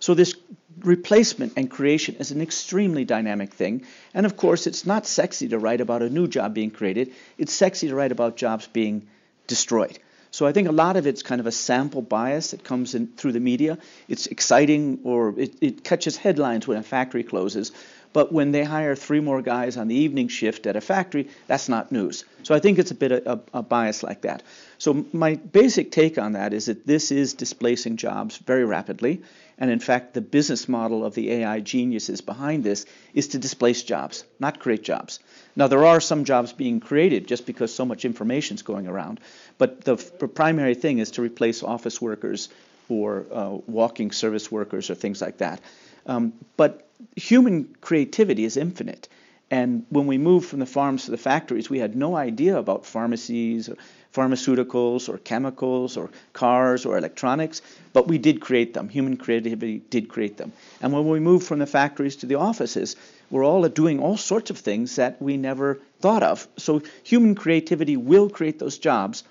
So 0.00 0.12
this 0.12 0.34
replacement 0.80 1.54
and 1.56 1.70
creation 1.70 2.16
is 2.16 2.30
an 2.30 2.42
extremely 2.42 3.04
dynamic 3.04 3.54
thing, 3.54 3.86
and 4.12 4.26
of 4.26 4.36
course, 4.36 4.66
it's 4.66 4.84
not 4.84 5.06
sexy 5.06 5.48
to 5.48 5.58
write 5.58 5.80
about 5.80 6.02
a 6.02 6.10
new 6.10 6.28
job 6.28 6.52
being 6.52 6.70
created. 6.70 7.12
It's 7.38 7.54
sexy 7.54 7.88
to 7.88 7.94
write 7.94 8.12
about 8.12 8.36
jobs 8.36 8.66
being 8.66 9.06
destroyed. 9.46 9.98
So 10.34 10.46
I 10.46 10.52
think 10.52 10.66
a 10.66 10.72
lot 10.72 10.96
of 10.96 11.06
it's 11.06 11.22
kind 11.22 11.40
of 11.40 11.46
a 11.46 11.52
sample 11.52 12.02
bias 12.02 12.50
that 12.50 12.64
comes 12.64 12.96
in 12.96 13.06
through 13.06 13.30
the 13.30 13.38
media. 13.38 13.78
It's 14.08 14.26
exciting 14.26 14.98
or 15.04 15.32
it, 15.38 15.54
it 15.60 15.84
catches 15.84 16.16
headlines 16.16 16.66
when 16.66 16.76
a 16.76 16.82
factory 16.82 17.22
closes. 17.22 17.70
But 18.14 18.32
when 18.32 18.52
they 18.52 18.62
hire 18.62 18.94
three 18.94 19.18
more 19.18 19.42
guys 19.42 19.76
on 19.76 19.88
the 19.88 19.96
evening 19.96 20.28
shift 20.28 20.68
at 20.68 20.76
a 20.76 20.80
factory, 20.80 21.28
that's 21.48 21.68
not 21.68 21.90
news. 21.90 22.24
So 22.44 22.54
I 22.54 22.60
think 22.60 22.78
it's 22.78 22.92
a 22.92 22.94
bit 22.94 23.10
of 23.10 23.26
a, 23.26 23.58
a 23.58 23.62
bias 23.62 24.04
like 24.04 24.22
that. 24.22 24.44
So 24.78 25.04
my 25.12 25.34
basic 25.34 25.90
take 25.90 26.16
on 26.16 26.32
that 26.34 26.52
is 26.54 26.66
that 26.66 26.86
this 26.86 27.10
is 27.10 27.34
displacing 27.34 27.96
jobs 27.96 28.36
very 28.38 28.64
rapidly. 28.64 29.22
And 29.58 29.68
in 29.68 29.80
fact, 29.80 30.14
the 30.14 30.20
business 30.20 30.68
model 30.68 31.04
of 31.04 31.16
the 31.16 31.28
AI 31.32 31.58
geniuses 31.58 32.20
behind 32.20 32.62
this 32.62 32.86
is 33.14 33.28
to 33.28 33.38
displace 33.38 33.82
jobs, 33.82 34.24
not 34.38 34.60
create 34.60 34.84
jobs. 34.84 35.18
Now, 35.56 35.66
there 35.66 35.84
are 35.84 36.00
some 36.00 36.24
jobs 36.24 36.52
being 36.52 36.78
created 36.78 37.26
just 37.26 37.46
because 37.46 37.74
so 37.74 37.84
much 37.84 38.04
information 38.04 38.54
is 38.54 38.62
going 38.62 38.86
around, 38.86 39.18
but 39.58 39.80
the, 39.84 39.96
the, 40.20 40.28
primary 40.28 40.76
thing 40.76 40.98
is 40.98 41.12
to 41.12 41.22
replace 41.22 41.62
office 41.64 42.00
workers 42.00 42.48
or 42.88 43.26
uh, 43.32 43.50
walking 43.66 44.12
service 44.12 44.52
workers 44.52 44.88
or 44.88 44.94
things 44.94 45.20
like 45.20 45.38
that. 45.38 45.60
Um, 46.06 46.32
but 46.56 46.86
human 47.16 47.74
creativity 47.80 48.44
is 48.44 48.56
infinite. 48.56 49.08
And 49.50 49.84
when 49.90 50.06
we 50.06 50.18
moved 50.18 50.48
from 50.48 50.60
the 50.60 50.66
farms 50.66 51.04
to 51.04 51.10
the 51.10 51.18
factories, 51.18 51.70
we 51.70 51.78
had 51.78 51.94
no 51.94 52.16
idea 52.16 52.56
about 52.56 52.86
pharmacies 52.86 53.68
or 53.68 53.76
pharmaceuticals 54.12 55.08
or 55.08 55.18
chemicals 55.18 55.96
or 55.96 56.10
cars 56.32 56.86
or 56.86 56.96
electronics, 56.96 57.60
but 57.92 58.08
we 58.08 58.16
did 58.18 58.40
create 58.40 58.74
them. 58.74 58.88
Human 58.88 59.16
creativity 59.16 59.82
did 59.90 60.08
create 60.08 60.36
them. 60.36 60.52
And 60.80 60.92
when 60.92 61.08
we 61.08 61.20
moved 61.20 61.46
from 61.46 61.58
the 61.58 61.66
factories 61.66 62.16
to 62.16 62.26
the 62.26 62.36
offices, 62.36 62.96
we're 63.30 63.44
all 63.44 63.68
doing 63.68 64.00
all 64.00 64.16
sorts 64.16 64.50
of 64.50 64.58
things 64.58 64.96
that 64.96 65.20
we 65.20 65.36
never 65.36 65.80
thought 66.00 66.22
of. 66.22 66.46
So 66.56 66.82
human 67.02 67.34
creativity 67.34 67.96
will 67.96 68.30
create 68.30 68.58
those 68.58 68.78
jobs. 68.78 69.24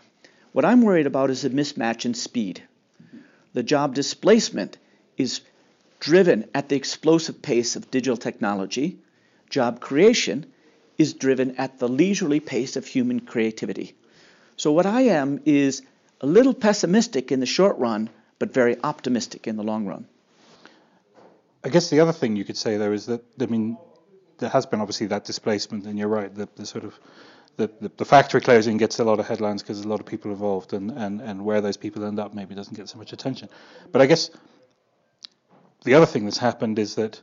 What 0.51 0.65
I'm 0.65 0.81
worried 0.81 1.07
about 1.07 1.29
is 1.29 1.45
a 1.45 1.49
mismatch 1.49 2.05
in 2.05 2.13
speed. 2.13 2.61
The 3.53 3.63
job 3.63 3.95
displacement 3.95 4.77
is 5.17 5.41
driven 6.03 6.49
at 6.53 6.67
the 6.67 6.75
explosive 6.75 7.41
pace 7.41 7.77
of 7.77 7.89
digital 7.89 8.17
technology. 8.17 8.97
Job 9.49 9.79
creation 9.79 10.45
is 10.97 11.13
driven 11.13 11.55
at 11.55 11.79
the 11.79 11.87
leisurely 11.87 12.41
pace 12.41 12.75
of 12.75 12.85
human 12.85 13.21
creativity. 13.21 13.95
So 14.57 14.73
what 14.73 14.85
I 14.85 15.03
am 15.03 15.39
is 15.45 15.81
a 16.19 16.27
little 16.27 16.53
pessimistic 16.53 17.31
in 17.31 17.39
the 17.39 17.45
short 17.45 17.77
run, 17.77 18.09
but 18.37 18.53
very 18.53 18.75
optimistic 18.83 19.47
in 19.47 19.55
the 19.55 19.63
long 19.63 19.85
run. 19.85 20.05
I 21.63 21.69
guess 21.69 21.89
the 21.89 22.01
other 22.01 22.11
thing 22.11 22.35
you 22.35 22.43
could 22.43 22.57
say 22.57 22.75
though 22.75 22.91
is 22.91 23.05
that 23.05 23.23
I 23.39 23.45
mean 23.45 23.77
there 24.39 24.49
has 24.49 24.65
been 24.65 24.81
obviously 24.81 25.07
that 25.07 25.23
displacement, 25.23 25.85
and 25.85 25.97
you're 25.97 26.09
right, 26.09 26.35
the, 26.35 26.49
the 26.57 26.65
sort 26.65 26.83
of 26.83 26.99
the, 27.55 27.71
the, 27.79 27.89
the, 27.95 28.03
factory 28.03 28.41
closing 28.41 28.75
gets 28.75 28.99
a 28.99 29.05
lot 29.05 29.21
of 29.21 29.27
headlines 29.27 29.61
because 29.61 29.77
there's 29.77 29.85
a 29.85 29.89
lot 29.89 30.01
of 30.01 30.05
people 30.05 30.31
involved, 30.31 30.73
and, 30.73 30.91
and, 30.91 31.21
and 31.21 31.45
where 31.45 31.61
those 31.61 31.77
people 31.77 32.03
end 32.03 32.19
up 32.19 32.33
maybe 32.33 32.55
doesn't 32.55 32.75
get 32.75 32.89
so 32.89 32.97
much 32.97 33.13
attention. 33.13 33.47
But 33.91 34.01
I 34.01 34.07
guess 34.07 34.31
the 35.83 35.93
other 35.93 36.05
thing 36.05 36.25
that's 36.25 36.37
happened 36.37 36.79
is 36.79 36.95
that 36.95 37.21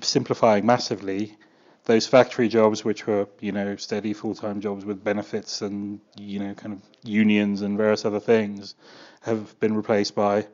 simplifying 0.00 0.66
massively, 0.66 1.36
those 1.84 2.06
factory 2.06 2.48
jobs, 2.48 2.84
which 2.84 3.06
were 3.06 3.28
you 3.40 3.52
know 3.52 3.76
steady 3.76 4.12
full-time 4.12 4.60
jobs 4.60 4.84
with 4.84 5.02
benefits 5.02 5.62
and 5.62 6.00
you 6.18 6.38
know 6.38 6.54
kind 6.54 6.74
of 6.74 6.82
unions 7.04 7.62
and 7.62 7.76
various 7.76 8.04
other 8.04 8.20
things, 8.20 8.74
have 9.22 9.58
been 9.60 9.74
replaced 9.76 10.14
by 10.14 10.46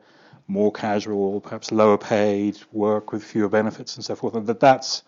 more 0.47 0.71
casual, 0.71 1.41
perhaps 1.41 1.71
lower 1.71 1.97
paid 1.97 2.57
work 2.71 3.11
with 3.11 3.23
fewer 3.23 3.49
benefits 3.49 3.95
and 3.95 4.05
so 4.05 4.15
forth. 4.15 4.35
And 4.35 4.47
that 4.47 4.59
that's 4.59 5.03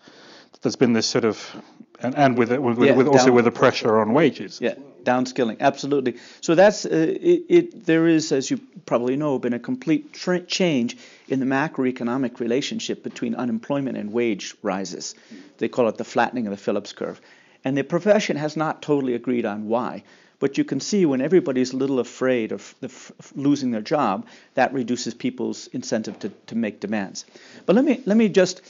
there's 0.62 0.76
been 0.76 0.92
this 0.92 1.06
sort 1.06 1.24
of 1.24 1.62
and, 2.00 2.16
and 2.16 2.38
with 2.38 2.52
it, 2.52 2.62
with, 2.62 2.78
yeah, 2.78 2.94
with 2.94 3.06
also 3.06 3.32
with 3.32 3.44
the 3.44 3.50
pressure 3.50 4.00
on 4.00 4.12
wages. 4.12 4.58
Yeah, 4.60 4.74
downskilling, 5.04 5.58
absolutely. 5.60 6.16
So 6.40 6.54
that's 6.54 6.84
uh, 6.84 6.88
it, 6.90 7.42
it, 7.48 7.84
There 7.86 8.06
is, 8.06 8.32
as 8.32 8.50
you 8.50 8.60
probably 8.86 9.16
know, 9.16 9.38
been 9.38 9.52
a 9.52 9.58
complete 9.58 10.12
tra- 10.12 10.40
change 10.40 10.96
in 11.28 11.40
the 11.40 11.46
macroeconomic 11.46 12.40
relationship 12.40 13.02
between 13.02 13.34
unemployment 13.34 13.96
and 13.96 14.12
wage 14.12 14.54
rises. 14.62 15.14
They 15.58 15.68
call 15.68 15.88
it 15.88 15.96
the 15.96 16.04
flattening 16.04 16.46
of 16.46 16.50
the 16.50 16.56
Phillips 16.56 16.92
curve, 16.92 17.20
and 17.64 17.76
the 17.76 17.84
profession 17.84 18.36
has 18.36 18.56
not 18.56 18.82
totally 18.82 19.14
agreed 19.14 19.46
on 19.46 19.68
why. 19.68 20.02
But 20.40 20.56
you 20.56 20.64
can 20.64 20.80
see 20.80 21.04
when 21.04 21.20
everybody's 21.20 21.74
a 21.74 21.76
little 21.76 21.98
afraid 21.98 22.52
of, 22.52 22.74
of 22.82 23.12
losing 23.36 23.72
their 23.72 23.82
job, 23.82 24.26
that 24.54 24.72
reduces 24.72 25.12
people's 25.12 25.66
incentive 25.66 26.18
to, 26.20 26.30
to 26.46 26.54
make 26.56 26.80
demands. 26.80 27.26
But 27.66 27.76
let 27.76 27.84
me 27.84 28.00
let 28.06 28.16
me 28.16 28.30
just 28.30 28.62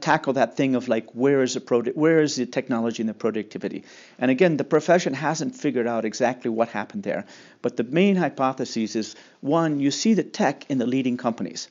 tackle 0.00 0.32
that 0.34 0.56
thing 0.56 0.74
of 0.74 0.88
like 0.88 1.10
where 1.12 1.42
is 1.42 1.54
the 1.54 1.92
where 1.94 2.20
is 2.20 2.36
the 2.36 2.46
technology 2.46 3.02
and 3.02 3.08
the 3.08 3.14
productivity? 3.14 3.84
And 4.18 4.30
again, 4.30 4.56
the 4.56 4.64
profession 4.64 5.14
hasn't 5.14 5.54
figured 5.54 5.86
out 5.86 6.04
exactly 6.04 6.50
what 6.50 6.68
happened 6.68 7.02
there. 7.04 7.24
But 7.62 7.76
the 7.76 7.84
main 7.84 8.16
hypothesis 8.16 8.96
is 8.96 9.16
one, 9.40 9.80
you 9.80 9.90
see 9.90 10.14
the 10.14 10.24
tech 10.24 10.68
in 10.70 10.78
the 10.78 10.86
leading 10.86 11.16
companies. 11.16 11.68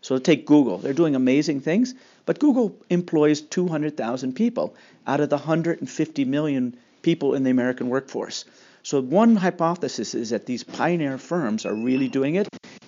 So 0.00 0.18
take 0.18 0.46
Google, 0.46 0.78
they're 0.78 0.92
doing 0.92 1.16
amazing 1.16 1.60
things, 1.62 1.94
but 2.26 2.38
Google 2.38 2.76
employs 2.90 3.40
200,000 3.40 4.34
people 4.34 4.74
out 5.06 5.20
of 5.20 5.30
the 5.30 5.36
150 5.36 6.24
million 6.24 6.76
people 7.02 7.34
in 7.34 7.42
the 7.42 7.50
American 7.50 7.88
workforce. 7.88 8.44
So 8.82 9.00
one 9.00 9.34
hypothesis 9.34 10.14
is 10.14 10.30
that 10.30 10.46
these 10.46 10.62
pioneer 10.62 11.18
firms 11.18 11.66
are 11.66 11.74
really 11.74 12.06
doing 12.06 12.36
it, 12.36 12.46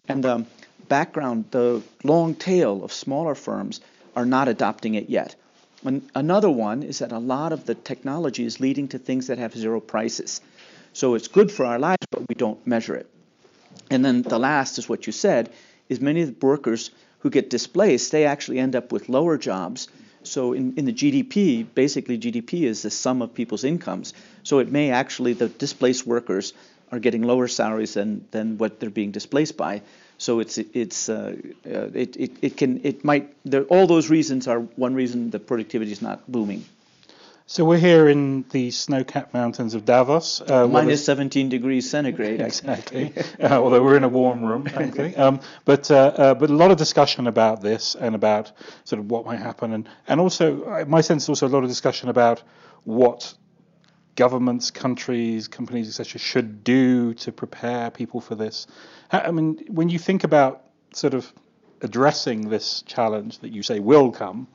and 0.09 0.23
the 0.23 0.47
background, 0.89 1.47
the 1.51 1.83
long 2.05 2.37
tail 2.37 2.85
of 2.85 2.93
smaller 2.93 3.35
firms 3.35 3.81
are 4.19 4.27
not 4.27 4.49
adopting 4.49 4.95
it 4.95 5.09
yet. 5.09 5.37
Another 6.13 6.51
one 6.51 6.83
is 6.83 6.99
that 6.99 7.13
a 7.13 7.21
lot 7.21 7.53
of 7.53 7.67
the 7.67 7.77
technology 7.77 8.45
is 8.45 8.59
leading 8.59 8.89
to 8.89 8.99
things 8.99 9.29
that 9.29 9.39
have 9.39 9.55
zero 9.55 9.81
prices. 9.81 10.41
So 10.93 11.15
it's 11.15 11.29
good 11.29 11.53
for 11.53 11.65
our 11.65 11.79
lives, 11.79 12.05
but 12.11 12.29
we 12.29 12.35
don't 12.35 12.67
measure 12.67 12.97
it. 12.97 13.09
And 13.89 14.05
then 14.05 14.23
the 14.23 14.41
last 14.41 14.77
is 14.79 14.89
what 14.89 15.07
you 15.07 15.13
said, 15.13 15.51
is 15.89 16.01
many 16.01 16.23
of 16.23 16.29
the 16.29 16.47
workers 16.47 16.91
who 17.21 17.31
get 17.31 17.49
displaced, 17.49 18.11
they 18.11 18.25
actually 18.27 18.59
end 18.59 18.75
up 18.75 18.91
with 18.91 19.09
lower 19.09 19.39
jobs. 19.39 19.87
So 20.25 20.53
in, 20.53 20.75
in 20.77 20.85
the 20.85 20.93
GDP, 20.93 21.65
basically 21.73 22.19
GDP 22.19 22.65
is 22.65 22.83
the 22.83 22.91
sum 22.91 23.23
of 23.23 23.35
people's 23.35 23.63
incomes. 23.63 24.15
So 24.43 24.59
it 24.59 24.73
may 24.73 24.91
actually, 24.91 25.35
the 25.35 25.49
displaced 25.49 26.05
workers 26.05 26.55
are 26.91 26.99
getting 26.99 27.23
lower 27.23 27.47
salaries 27.47 27.95
than, 27.95 28.27
than 28.33 28.59
what 28.59 28.81
they're 28.81 28.91
being 28.91 29.13
displaced 29.13 29.57
by. 29.57 29.83
So 30.19 30.41
it's 30.41 30.59
it's 30.59 31.09
uh, 31.09 31.37
uh, 31.65 31.91
it, 31.95 32.17
it 32.17 32.33
it 32.43 32.57
can 32.57 32.81
it 32.85 33.05
might 33.05 33.33
there, 33.45 33.63
all 33.65 33.87
those 33.87 34.11
reasons 34.11 34.49
are 34.49 34.61
one 34.77 34.95
reason 34.95 35.31
the 35.31 35.39
productivity 35.39 35.93
is 35.93 36.03
not 36.03 36.31
booming. 36.31 36.65
So 37.51 37.65
we're 37.65 37.79
here 37.79 38.11
in 38.11 38.45
the 38.51 38.71
snow-capped 38.71 39.33
mountains 39.33 39.73
of 39.73 39.87
Davos. 39.87 40.43
Uh, 40.43 40.69
Minus 40.69 41.03
17 41.07 41.49
degrees 41.49 41.89
centigrade. 41.89 42.43
exactly. 42.43 43.15
uh, 43.41 43.63
although 43.63 43.83
we're 43.83 43.97
in 43.97 44.05
a 44.05 44.09
warm 44.09 44.45
room, 44.45 44.65
thankfully. 44.65 45.17
Um, 45.17 45.41
but 45.65 45.91
uh, 45.91 45.95
uh, 45.97 46.35
but 46.35 46.51
a 46.51 46.55
lot 46.55 46.71
of 46.71 46.77
discussion 46.77 47.27
about 47.27 47.63
this 47.63 47.95
and 47.95 48.15
about 48.15 48.53
sort 48.85 49.01
of 49.01 49.11
what 49.11 49.25
might 49.25 49.39
happen, 49.39 49.73
and 49.73 49.89
and 50.07 50.21
also 50.21 50.63
uh, 50.65 50.85
my 50.87 51.01
sense 51.01 51.23
is 51.23 51.29
also 51.31 51.47
a 51.47 51.53
lot 51.57 51.63
of 51.63 51.71
discussion 51.71 52.11
about 52.11 52.43
what 52.85 53.35
governments, 54.19 54.73
countries, 54.73 55.47
companies, 55.47 55.89
etc., 55.89 56.19
should 56.19 56.65
do 56.65 57.15
to 57.15 57.31
prepare 57.31 57.89
people 57.89 58.21
for 58.21 58.35
this. 58.35 58.67
I 59.13 59.31
mean, 59.31 59.65
when 59.69 59.89
you 59.89 59.99
think 60.01 60.25
about 60.25 60.65
sort 60.93 61.15
of 61.15 61.33
addressing 61.83 62.49
this 62.49 62.83
challenge 62.83 63.39
that 63.39 63.53
you 63.53 63.63
say 63.63 63.79
will 63.79 64.11
come, 64.11 64.49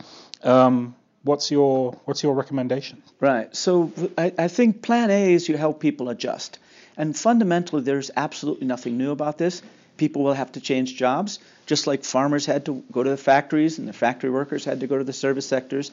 um, 0.44 0.96
what's 1.24 1.50
your 1.50 1.94
what's 2.04 2.22
your 2.22 2.36
recommendation? 2.36 3.02
Right. 3.22 3.56
So 3.56 3.94
I, 4.18 4.34
I 4.38 4.48
think 4.50 4.82
Plan 4.82 5.10
A 5.10 5.34
is 5.34 5.48
you 5.48 5.56
help 5.56 5.80
people 5.80 6.10
adjust, 6.10 6.60
and 6.98 7.18
fundamentally, 7.18 7.84
there's 7.84 8.12
absolutely 8.18 8.68
nothing 8.68 8.98
new 8.98 9.12
about 9.12 9.38
this. 9.38 9.62
People 9.96 10.24
will 10.24 10.34
have 10.34 10.52
to 10.54 10.60
change 10.60 10.98
jobs, 10.98 11.40
just 11.68 11.88
like 11.88 12.04
farmers 12.04 12.46
had 12.46 12.66
to 12.66 12.84
go 12.92 13.02
to 13.02 13.10
the 13.10 13.24
factories 13.32 13.80
and 13.80 13.88
the 13.88 13.94
factory 13.94 14.30
workers 14.30 14.66
had 14.66 14.82
to 14.82 14.88
go 14.88 14.98
to 14.98 15.06
the 15.06 15.14
service 15.14 15.48
sectors. 15.48 15.92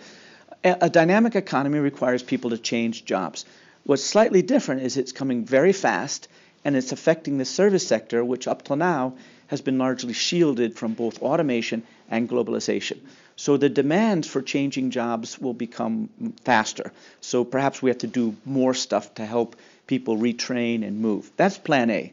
A, 0.62 0.90
dynamic 0.90 1.36
economy 1.36 1.78
requires 1.78 2.22
people 2.22 2.50
to 2.50 2.58
change 2.58 3.06
jobs. 3.06 3.46
What's 3.84 4.04
slightly 4.04 4.42
different 4.42 4.82
is 4.82 4.98
it's 4.98 5.12
coming 5.12 5.46
very 5.46 5.72
fast 5.72 6.28
and 6.66 6.76
it's 6.76 6.92
affecting 6.92 7.38
the 7.38 7.46
service 7.46 7.86
sector, 7.86 8.22
which 8.22 8.46
up 8.46 8.62
till 8.62 8.76
now 8.76 9.14
has 9.46 9.62
been 9.62 9.78
largely 9.78 10.12
shielded 10.12 10.76
from 10.76 10.92
both 10.92 11.22
automation 11.22 11.82
and 12.10 12.28
globalization. 12.28 12.98
So 13.36 13.56
the 13.56 13.70
demands 13.70 14.28
for 14.28 14.42
changing 14.42 14.90
jobs 14.90 15.38
will 15.40 15.54
become 15.54 16.10
faster. 16.44 16.92
So 17.22 17.42
perhaps 17.42 17.80
we 17.80 17.88
have 17.88 17.98
to 17.98 18.06
do 18.06 18.36
more 18.44 18.74
stuff 18.74 19.14
to 19.14 19.24
help 19.24 19.56
people 19.86 20.18
retrain 20.18 20.86
and 20.86 21.00
move. 21.00 21.30
That's 21.38 21.56
plan 21.56 21.88
A. 21.88 22.12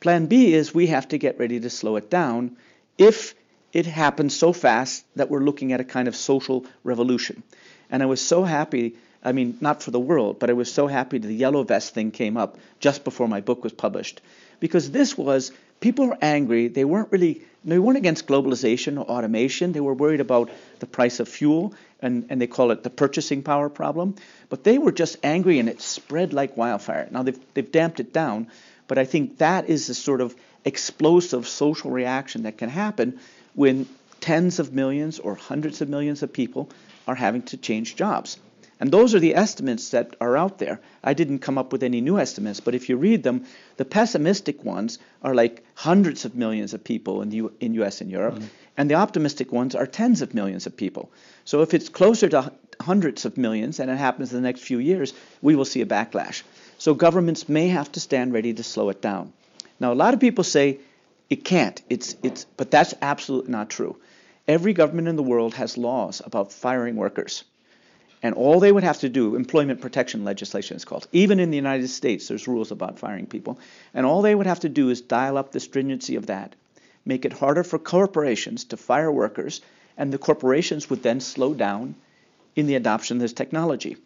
Plan 0.00 0.26
B 0.26 0.52
is 0.52 0.74
we 0.74 0.88
have 0.88 1.08
to 1.08 1.18
get 1.18 1.38
ready 1.38 1.60
to 1.60 1.70
slow 1.70 1.96
it 1.96 2.10
down 2.10 2.58
if 2.98 3.34
it 3.72 3.86
happens 3.86 4.36
so 4.36 4.52
fast 4.52 5.04
that 5.16 5.30
we're 5.30 5.40
looking 5.40 5.72
at 5.72 5.80
a 5.80 5.84
kind 5.84 6.08
of 6.08 6.14
social 6.14 6.66
revolution. 6.84 7.42
And 7.90 8.02
I 8.02 8.06
was 8.06 8.20
so 8.20 8.44
happy 8.44 8.96
I 9.26 9.32
mean, 9.32 9.58
not 9.60 9.82
for 9.82 9.90
the 9.90 9.98
world, 9.98 10.38
but 10.38 10.50
I 10.50 10.52
was 10.52 10.72
so 10.72 10.86
happy 10.86 11.18
the 11.18 11.32
yellow 11.32 11.64
vest 11.64 11.92
thing 11.92 12.12
came 12.12 12.36
up 12.36 12.58
just 12.78 13.02
before 13.02 13.26
my 13.26 13.40
book 13.40 13.64
was 13.64 13.72
published. 13.72 14.20
Because 14.60 14.92
this 14.92 15.18
was, 15.18 15.50
people 15.80 16.06
were 16.06 16.18
angry. 16.22 16.68
They 16.68 16.84
weren't 16.84 17.10
really, 17.10 17.42
they 17.64 17.80
weren't 17.80 17.98
against 17.98 18.28
globalization 18.28 18.98
or 18.98 19.02
automation. 19.02 19.72
They 19.72 19.80
were 19.80 19.94
worried 19.94 20.20
about 20.20 20.50
the 20.78 20.86
price 20.86 21.18
of 21.18 21.28
fuel, 21.28 21.74
and, 22.00 22.26
and 22.30 22.40
they 22.40 22.46
call 22.46 22.70
it 22.70 22.84
the 22.84 22.90
purchasing 22.90 23.42
power 23.42 23.68
problem. 23.68 24.14
But 24.48 24.62
they 24.62 24.78
were 24.78 24.92
just 24.92 25.16
angry, 25.24 25.58
and 25.58 25.68
it 25.68 25.80
spread 25.80 26.32
like 26.32 26.56
wildfire. 26.56 27.08
Now, 27.10 27.24
they've, 27.24 27.54
they've 27.54 27.72
damped 27.72 27.98
it 27.98 28.12
down, 28.12 28.46
But 28.86 28.98
I 28.98 29.04
think 29.04 29.38
that 29.38 29.68
is 29.68 29.88
the 29.88 29.94
sort 29.94 30.20
of 30.20 30.36
explosive 30.64 31.48
social 31.48 31.90
reaction 31.90 32.44
that 32.44 32.58
can 32.58 32.68
happen 32.68 33.18
when 33.54 33.88
tens 34.20 34.58
of 34.60 34.72
millions 34.72 35.18
or 35.18 35.34
hundreds 35.34 35.80
of 35.80 35.88
millions 35.88 36.22
of 36.22 36.32
people 36.32 36.68
are 37.06 37.14
having 37.14 37.42
to 37.42 37.56
change 37.56 37.96
jobs. 37.96 38.38
And 38.78 38.90
those 38.90 39.14
are 39.14 39.20
the 39.20 39.34
estimates 39.34 39.90
that 39.90 40.16
are 40.20 40.36
out 40.36 40.58
there. 40.58 40.80
I 41.02 41.14
didn't 41.14 41.38
come 41.38 41.56
up 41.56 41.72
with 41.72 41.82
any 41.82 42.02
new 42.02 42.18
estimates, 42.18 42.60
but 42.60 42.74
if 42.74 42.90
you 42.90 42.96
read 42.98 43.22
them, 43.22 43.44
the 43.78 43.86
pessimistic 43.86 44.64
ones 44.64 44.98
are 45.22 45.34
like 45.34 45.64
hundreds 45.74 46.26
of 46.26 46.34
millions 46.34 46.74
of 46.74 46.84
people 46.84 47.22
in 47.22 47.30
the 47.30 47.36
U- 47.36 47.52
in 47.58 47.72
US 47.74 48.02
and 48.02 48.10
Europe, 48.10 48.34
mm-hmm. 48.34 48.46
and 48.76 48.90
the 48.90 48.94
optimistic 48.94 49.50
ones 49.50 49.74
are 49.74 49.86
tens 49.86 50.20
of 50.20 50.34
millions 50.34 50.66
of 50.66 50.76
people. 50.76 51.10
So 51.46 51.62
if 51.62 51.72
it's 51.72 51.88
closer 51.88 52.28
to 52.28 52.52
hundreds 52.78 53.24
of 53.24 53.38
millions 53.38 53.80
and 53.80 53.90
it 53.90 53.96
happens 53.96 54.32
in 54.32 54.42
the 54.42 54.46
next 54.46 54.60
few 54.60 54.78
years, 54.78 55.14
we 55.40 55.56
will 55.56 55.64
see 55.64 55.80
a 55.80 55.86
backlash. 55.86 56.42
So 56.76 56.92
governments 56.92 57.48
may 57.48 57.68
have 57.68 57.90
to 57.92 58.00
stand 58.00 58.34
ready 58.34 58.52
to 58.52 58.62
slow 58.62 58.90
it 58.90 59.00
down. 59.00 59.32
Now 59.80 59.94
a 59.94 60.00
lot 60.04 60.12
of 60.12 60.20
people 60.20 60.44
say 60.44 60.80
it 61.30 61.44
can't. 61.44 61.80
It's 61.88 62.14
it's 62.22 62.44
but 62.58 62.70
that's 62.70 62.92
absolutely 63.00 63.52
not 63.52 63.70
true. 63.70 63.96
Every 64.48 64.72
government 64.72 65.08
in 65.08 65.16
the 65.16 65.22
world 65.22 65.54
has 65.54 65.76
laws 65.76 66.22
about 66.24 66.52
firing 66.52 66.96
workers. 66.96 67.42
And 68.22 68.34
all 68.34 68.60
they 68.60 68.72
would 68.72 68.84
have 68.84 69.00
to 69.00 69.08
do, 69.08 69.34
employment 69.34 69.80
protection 69.80 70.24
legislation 70.24 70.76
is 70.76 70.84
called. 70.84 71.08
Even 71.12 71.40
in 71.40 71.50
the 71.50 71.56
United 71.56 71.88
States, 71.88 72.28
there's 72.28 72.48
rules 72.48 72.70
about 72.70 72.98
firing 72.98 73.26
people. 73.26 73.58
And 73.92 74.06
all 74.06 74.22
they 74.22 74.34
would 74.34 74.46
have 74.46 74.60
to 74.60 74.68
do 74.68 74.88
is 74.90 75.00
dial 75.00 75.36
up 75.36 75.52
the 75.52 75.60
stringency 75.60 76.16
of 76.16 76.26
that, 76.26 76.54
make 77.04 77.24
it 77.24 77.32
harder 77.32 77.64
for 77.64 77.78
corporations 77.78 78.64
to 78.64 78.76
fire 78.76 79.10
workers, 79.10 79.60
and 79.96 80.12
the 80.12 80.18
corporations 80.18 80.88
would 80.88 81.02
then 81.02 81.20
slow 81.20 81.52
down 81.52 81.94
in 82.54 82.66
the 82.66 82.76
adoption 82.76 83.16
of 83.16 83.20
this 83.20 83.32
technology. 83.32 83.96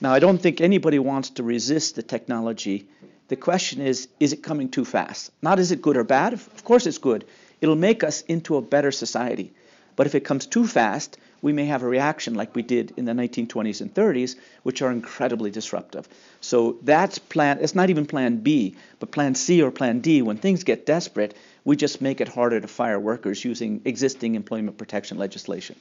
Now, 0.00 0.12
I 0.12 0.18
don't 0.18 0.38
think 0.38 0.60
anybody 0.60 0.98
wants 0.98 1.30
to 1.30 1.42
resist 1.42 1.94
the 1.94 2.02
technology. 2.02 2.86
The 3.28 3.36
question 3.36 3.82
is, 3.82 4.08
is 4.18 4.32
it 4.32 4.42
coming 4.42 4.70
too 4.70 4.84
fast? 4.84 5.30
Not 5.42 5.58
is 5.58 5.72
it 5.72 5.82
good 5.82 5.96
or 5.96 6.04
bad? 6.04 6.32
Of 6.32 6.64
course 6.64 6.86
it's 6.86 6.98
good. 6.98 7.24
It'll 7.60 7.76
make 7.76 8.02
us 8.02 8.22
into 8.22 8.56
a 8.56 8.62
better 8.62 8.90
society. 8.90 9.52
But 9.96 10.06
if 10.06 10.14
it 10.14 10.20
comes 10.20 10.46
too 10.46 10.66
fast, 10.66 11.18
we 11.42 11.52
may 11.52 11.66
have 11.66 11.82
a 11.82 11.86
reaction 11.86 12.34
like 12.34 12.54
we 12.54 12.62
did 12.62 12.92
in 12.96 13.04
the 13.04 13.12
1920s 13.12 13.80
and 13.80 13.92
30s, 13.92 14.36
which 14.62 14.82
are 14.82 14.90
incredibly 14.90 15.50
disruptive. 15.50 16.08
So 16.40 16.78
that's 16.82 17.18
plan, 17.18 17.58
it's 17.60 17.74
not 17.74 17.90
even 17.90 18.06
plan 18.06 18.38
B, 18.38 18.76
but 18.98 19.10
plan 19.10 19.34
C 19.34 19.62
or 19.62 19.70
plan 19.70 20.00
D. 20.00 20.22
When 20.22 20.36
things 20.36 20.64
get 20.64 20.86
desperate, 20.86 21.34
we 21.64 21.76
just 21.76 22.00
make 22.00 22.20
it 22.20 22.28
harder 22.28 22.60
to 22.60 22.68
fire 22.68 22.98
workers 22.98 23.44
using 23.44 23.82
existing 23.84 24.34
employment 24.34 24.78
protection 24.78 25.18
legislation. 25.18 25.76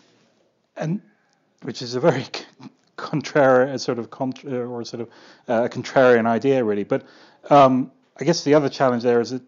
And 0.75 1.01
which 1.63 1.81
is 1.81 1.95
a 1.95 1.99
very 1.99 2.25
contrary, 2.95 3.77
sort 3.79 3.99
of 3.99 4.09
contra, 4.09 4.67
or 4.67 4.83
sort 4.85 5.01
of 5.01 5.09
uh, 5.47 5.67
contrarian 5.67 6.25
idea, 6.25 6.63
really. 6.63 6.83
But 6.83 7.05
um, 7.49 7.91
I 8.17 8.23
guess 8.23 8.43
the 8.43 8.53
other 8.53 8.69
challenge 8.69 9.03
there 9.03 9.21
is 9.21 9.31
that 9.31 9.41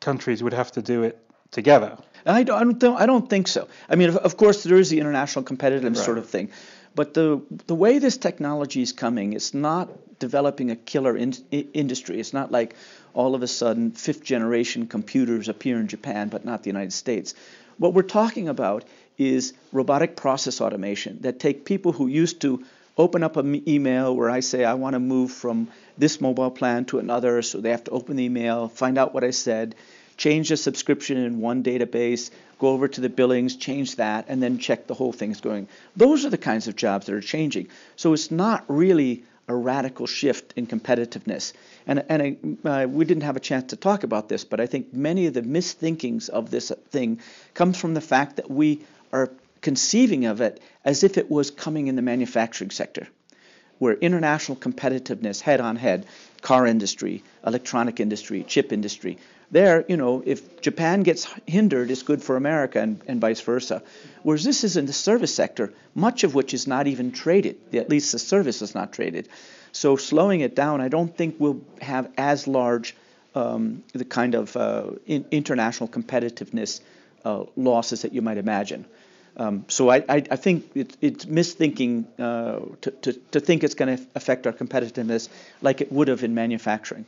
countries 0.00 0.42
would 0.42 0.52
have 0.52 0.72
to 0.72 0.82
do 0.82 1.02
it 1.04 1.18
together. 1.50 1.98
I 2.26 2.42
don't, 2.42 2.58
I 2.58 2.72
don't, 2.72 3.00
I 3.02 3.06
don't 3.06 3.28
think 3.28 3.48
so. 3.48 3.68
I 3.88 3.96
mean, 3.96 4.10
of, 4.10 4.16
of 4.16 4.36
course, 4.36 4.62
there 4.62 4.78
is 4.78 4.90
the 4.90 5.00
international 5.00 5.44
competitive 5.44 5.84
right. 5.84 6.04
sort 6.04 6.18
of 6.18 6.28
thing, 6.28 6.50
but 6.94 7.14
the 7.14 7.42
the 7.66 7.74
way 7.74 7.98
this 7.98 8.16
technology 8.16 8.82
is 8.82 8.92
coming, 8.92 9.32
it's 9.32 9.54
not 9.54 9.88
developing 10.18 10.70
a 10.70 10.76
killer 10.76 11.16
in, 11.16 11.34
industry. 11.50 12.20
It's 12.20 12.32
not 12.32 12.52
like 12.52 12.76
all 13.14 13.34
of 13.34 13.42
a 13.42 13.48
sudden 13.48 13.90
fifth 13.90 14.22
generation 14.22 14.86
computers 14.86 15.48
appear 15.48 15.80
in 15.80 15.88
Japan, 15.88 16.28
but 16.28 16.44
not 16.44 16.62
the 16.62 16.70
United 16.70 16.92
States. 16.92 17.34
What 17.78 17.94
we're 17.94 18.02
talking 18.02 18.48
about 18.48 18.84
is 19.18 19.52
robotic 19.72 20.16
process 20.16 20.60
automation 20.60 21.18
that 21.22 21.40
take 21.40 21.64
people 21.64 21.92
who 21.92 22.06
used 22.06 22.40
to 22.42 22.64
open 22.96 23.22
up 23.22 23.36
an 23.36 23.68
email 23.68 24.14
where 24.14 24.30
I 24.30 24.40
say 24.40 24.64
I 24.64 24.74
want 24.74 24.94
to 24.94 25.00
move 25.00 25.32
from 25.32 25.68
this 25.98 26.20
mobile 26.20 26.50
plan 26.50 26.84
to 26.86 26.98
another, 26.98 27.42
so 27.42 27.60
they 27.60 27.70
have 27.70 27.84
to 27.84 27.90
open 27.90 28.16
the 28.16 28.24
email, 28.24 28.68
find 28.68 28.98
out 28.98 29.14
what 29.14 29.24
I 29.24 29.30
said 29.30 29.74
change 30.16 30.48
the 30.48 30.56
subscription 30.56 31.16
in 31.16 31.40
one 31.40 31.62
database, 31.62 32.30
go 32.58 32.68
over 32.68 32.88
to 32.88 33.00
the 33.00 33.08
billings, 33.08 33.56
change 33.56 33.96
that, 33.96 34.26
and 34.28 34.42
then 34.42 34.58
check 34.58 34.86
the 34.86 34.94
whole 34.94 35.12
thing's 35.12 35.40
going. 35.40 35.68
Those 35.96 36.24
are 36.24 36.30
the 36.30 36.38
kinds 36.38 36.68
of 36.68 36.76
jobs 36.76 37.06
that 37.06 37.14
are 37.14 37.20
changing. 37.20 37.68
So 37.96 38.12
it's 38.12 38.30
not 38.30 38.64
really 38.68 39.24
a 39.48 39.54
radical 39.54 40.06
shift 40.06 40.54
in 40.56 40.66
competitiveness. 40.66 41.52
And, 41.86 42.04
and 42.08 42.58
uh, 42.64 42.86
we 42.88 43.04
didn't 43.04 43.24
have 43.24 43.36
a 43.36 43.40
chance 43.40 43.70
to 43.70 43.76
talk 43.76 44.04
about 44.04 44.28
this, 44.28 44.44
but 44.44 44.60
I 44.60 44.66
think 44.66 44.94
many 44.94 45.26
of 45.26 45.34
the 45.34 45.42
misthinkings 45.42 46.28
of 46.28 46.50
this 46.50 46.70
thing 46.90 47.20
comes 47.54 47.78
from 47.78 47.94
the 47.94 48.00
fact 48.00 48.36
that 48.36 48.50
we 48.50 48.82
are 49.12 49.30
conceiving 49.60 50.26
of 50.26 50.40
it 50.40 50.60
as 50.84 51.02
if 51.04 51.18
it 51.18 51.30
was 51.30 51.50
coming 51.50 51.86
in 51.88 51.96
the 51.96 52.02
manufacturing 52.02 52.70
sector, 52.70 53.08
where 53.82 53.94
international 53.94 54.54
competitiveness 54.56 55.40
head 55.40 55.60
on 55.60 55.74
head, 55.74 56.06
car 56.40 56.68
industry, 56.68 57.20
electronic 57.44 57.98
industry, 57.98 58.44
chip 58.44 58.72
industry, 58.72 59.18
there, 59.50 59.84
you 59.88 59.96
know, 59.96 60.22
if 60.24 60.60
Japan 60.60 61.02
gets 61.02 61.26
hindered, 61.46 61.90
it's 61.90 62.04
good 62.04 62.22
for 62.22 62.36
America 62.36 62.78
and, 62.78 63.00
and 63.08 63.20
vice 63.20 63.40
versa. 63.40 63.82
Whereas 64.22 64.44
this 64.44 64.62
is 64.62 64.76
in 64.76 64.86
the 64.86 64.92
service 64.92 65.34
sector, 65.34 65.72
much 65.96 66.22
of 66.22 66.32
which 66.32 66.54
is 66.54 66.68
not 66.68 66.86
even 66.86 67.10
traded. 67.10 67.56
At 67.74 67.90
least 67.90 68.12
the 68.12 68.20
service 68.20 68.62
is 68.62 68.72
not 68.72 68.92
traded. 68.92 69.28
So 69.72 69.96
slowing 69.96 70.42
it 70.42 70.54
down, 70.54 70.80
I 70.80 70.86
don't 70.86 71.14
think 71.16 71.34
we'll 71.40 71.60
have 71.80 72.08
as 72.16 72.46
large 72.46 72.94
um, 73.34 73.82
the 73.92 74.04
kind 74.04 74.36
of 74.36 74.56
uh, 74.56 74.90
in, 75.06 75.24
international 75.32 75.88
competitiveness 75.88 76.80
uh, 77.24 77.46
losses 77.56 78.02
that 78.02 78.12
you 78.12 78.22
might 78.22 78.38
imagine. 78.38 78.86
Um, 79.36 79.64
so 79.68 79.88
I, 79.88 79.96
I, 80.08 80.22
I 80.30 80.36
think 80.36 80.70
it, 80.74 80.96
it's 81.00 81.24
misthinking 81.24 82.04
uh, 82.18 82.60
to, 82.82 82.90
to, 82.90 83.12
to 83.32 83.40
think 83.40 83.64
it's 83.64 83.74
going 83.74 83.96
to 83.96 84.06
affect 84.14 84.46
our 84.46 84.52
competitiveness 84.52 85.28
like 85.62 85.80
it 85.80 85.90
would 85.90 86.08
have 86.08 86.22
in 86.22 86.34
manufacturing. 86.34 87.06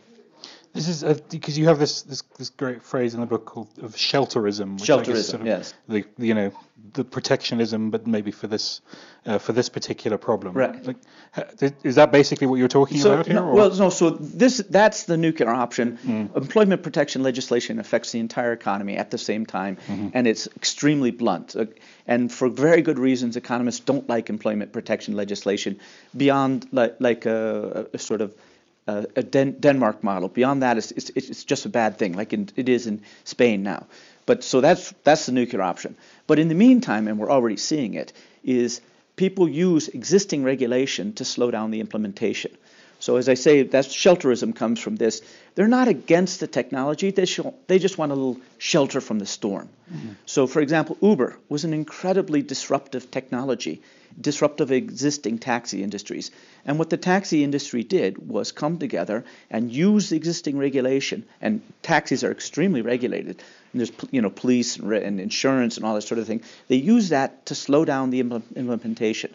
This 0.75 0.89
is 0.89 1.21
because 1.31 1.57
you 1.57 1.67
have 1.67 1.79
this, 1.79 2.03
this 2.03 2.23
this 2.37 2.51
great 2.51 2.83
phrase 2.83 3.15
in 3.15 3.21
the 3.21 3.27
book 3.27 3.45
called 3.47 3.69
of 3.81 3.95
shelterism. 3.97 4.75
Which 4.75 4.83
shelterism, 4.83 5.23
sort 5.23 5.41
of 5.43 5.47
yes. 5.47 5.75
The 5.87 6.05
you 6.19 6.35
know 6.35 6.53
the 6.95 7.05
protectionism, 7.05 7.91
but 7.91 8.09
maybe 8.09 8.33
for 8.33 8.49
this 8.49 8.81
uh, 9.25 9.39
for 9.39 9.53
this 9.53 9.69
particular 9.69 10.19
problem. 10.19 10.53
Right. 10.53 10.85
Like, 10.85 10.97
is 11.85 11.95
that 11.95 12.11
basically 12.11 12.49
what 12.49 12.57
you're 12.57 12.67
talking 12.67 12.99
so, 12.99 13.15
about 13.15 13.27
here? 13.27 13.37
No, 13.37 13.55
well, 13.55 13.71
no. 13.77 13.89
So 13.89 14.11
this 14.11 14.65
that's 14.69 15.05
the 15.05 15.17
nuclear 15.17 15.51
option. 15.51 15.97
Mm. 15.99 16.37
Employment 16.37 16.83
protection 16.83 17.23
legislation 17.23 17.79
affects 17.79 18.11
the 18.11 18.19
entire 18.19 18.53
economy 18.53 18.97
at 18.97 19.13
the 19.13 19.19
same 19.19 19.47
time, 19.47 19.77
mm-hmm. 19.77 20.09
and 20.13 20.27
it's 20.27 20.49
extremely 20.57 21.13
blunt. 21.13 21.55
Uh, 21.55 21.67
and 22.09 22.33
for 22.33 22.49
very 22.49 22.83
good 22.83 22.99
reasons, 22.99 23.37
economists 23.37 23.81
don't 23.81 24.09
like 24.09 24.29
employment 24.29 24.73
protection 24.73 25.15
legislation 25.15 25.79
beyond 26.17 26.67
like, 26.73 26.97
like 26.99 27.27
a, 27.27 27.87
a 27.93 27.99
sort 27.99 28.21
of 28.21 28.35
uh, 28.87 29.05
a 29.17 29.23
Den- 29.23 29.57
Denmark 29.61 30.03
model. 30.05 30.29
Beyond 30.29 30.63
that, 30.63 30.77
it's, 30.79 30.91
it's, 30.93 31.11
it's 31.11 31.45
just 31.45 31.67
a 31.67 31.69
bad 31.69 31.99
thing, 31.99 32.13
like 32.13 32.33
in, 32.33 32.49
it 32.57 32.69
is 32.69 32.87
in 32.87 33.03
Spain 33.25 33.63
now. 33.63 33.87
But 34.27 34.43
so 34.43 34.61
that's 34.61 34.93
that's 35.05 35.27
the 35.27 35.33
nuclear 35.33 35.63
option. 35.63 35.97
But 36.27 36.39
in 36.39 36.49
the 36.49 36.55
meantime, 36.55 37.09
and 37.09 37.19
we're 37.19 37.31
already 37.31 37.57
seeing 37.57 37.95
it, 37.95 38.13
is 38.43 38.81
people 39.17 39.49
use 39.49 39.89
existing 39.89 40.45
regulation 40.45 41.13
to 41.15 41.25
slow 41.25 41.51
down 41.51 41.71
the 41.71 41.81
implementation. 41.81 42.51
So 43.01 43.17
as 43.17 43.29
I 43.29 43.35
say, 43.35 43.63
that 43.63 43.85
shelterism 43.85 44.55
comes 44.55 44.81
from 44.81 44.97
this. 44.97 45.21
They're 45.55 45.69
not 45.69 45.89
against 45.89 46.41
the 46.41 46.47
technology. 46.47 47.11
They, 47.11 47.27
sh- 47.27 47.41
they 47.67 47.79
just 47.79 47.99
want 47.99 48.13
a 48.13 48.15
little 48.15 48.41
shelter 48.59 49.01
from 49.01 49.19
the 49.19 49.27
storm. 49.27 49.69
Mm-hmm. 49.93 50.13
So 50.27 50.47
for 50.47 50.61
example, 50.61 50.97
Uber 51.01 51.39
was 51.49 51.65
an 51.65 51.75
incredibly 51.75 52.43
disruptive 52.43 53.11
technology 53.11 53.83
disruptive 54.21 54.71
existing 54.71 55.39
taxi 55.39 55.83
industries. 55.83 56.31
And 56.65 56.79
what 56.79 56.91
the 56.91 56.97
taxi 56.97 57.43
industry 57.43 57.83
did 57.83 58.29
was 58.29 58.53
come 58.53 58.79
together 58.79 59.25
and 59.51 59.73
use 59.73 60.13
existing 60.13 60.59
regulation. 60.59 61.25
And 61.41 61.63
taxis 61.83 62.25
are 62.25 62.31
extremely 62.31 62.83
regulated. 62.83 63.43
And 63.73 63.81
there's 63.81 63.93
you 64.11 64.23
know 64.23 64.31
police 64.31 64.77
and 64.77 65.21
insurance 65.21 65.77
and 65.77 65.85
all 65.85 65.95
that 65.95 66.03
sort 66.03 66.19
of 66.19 66.27
thing. 66.27 66.43
They 66.69 66.77
use 66.77 67.09
that 67.09 67.47
to 67.47 67.55
slow 67.55 67.85
down 67.85 68.11
the 68.11 68.21
implementation. 68.21 69.35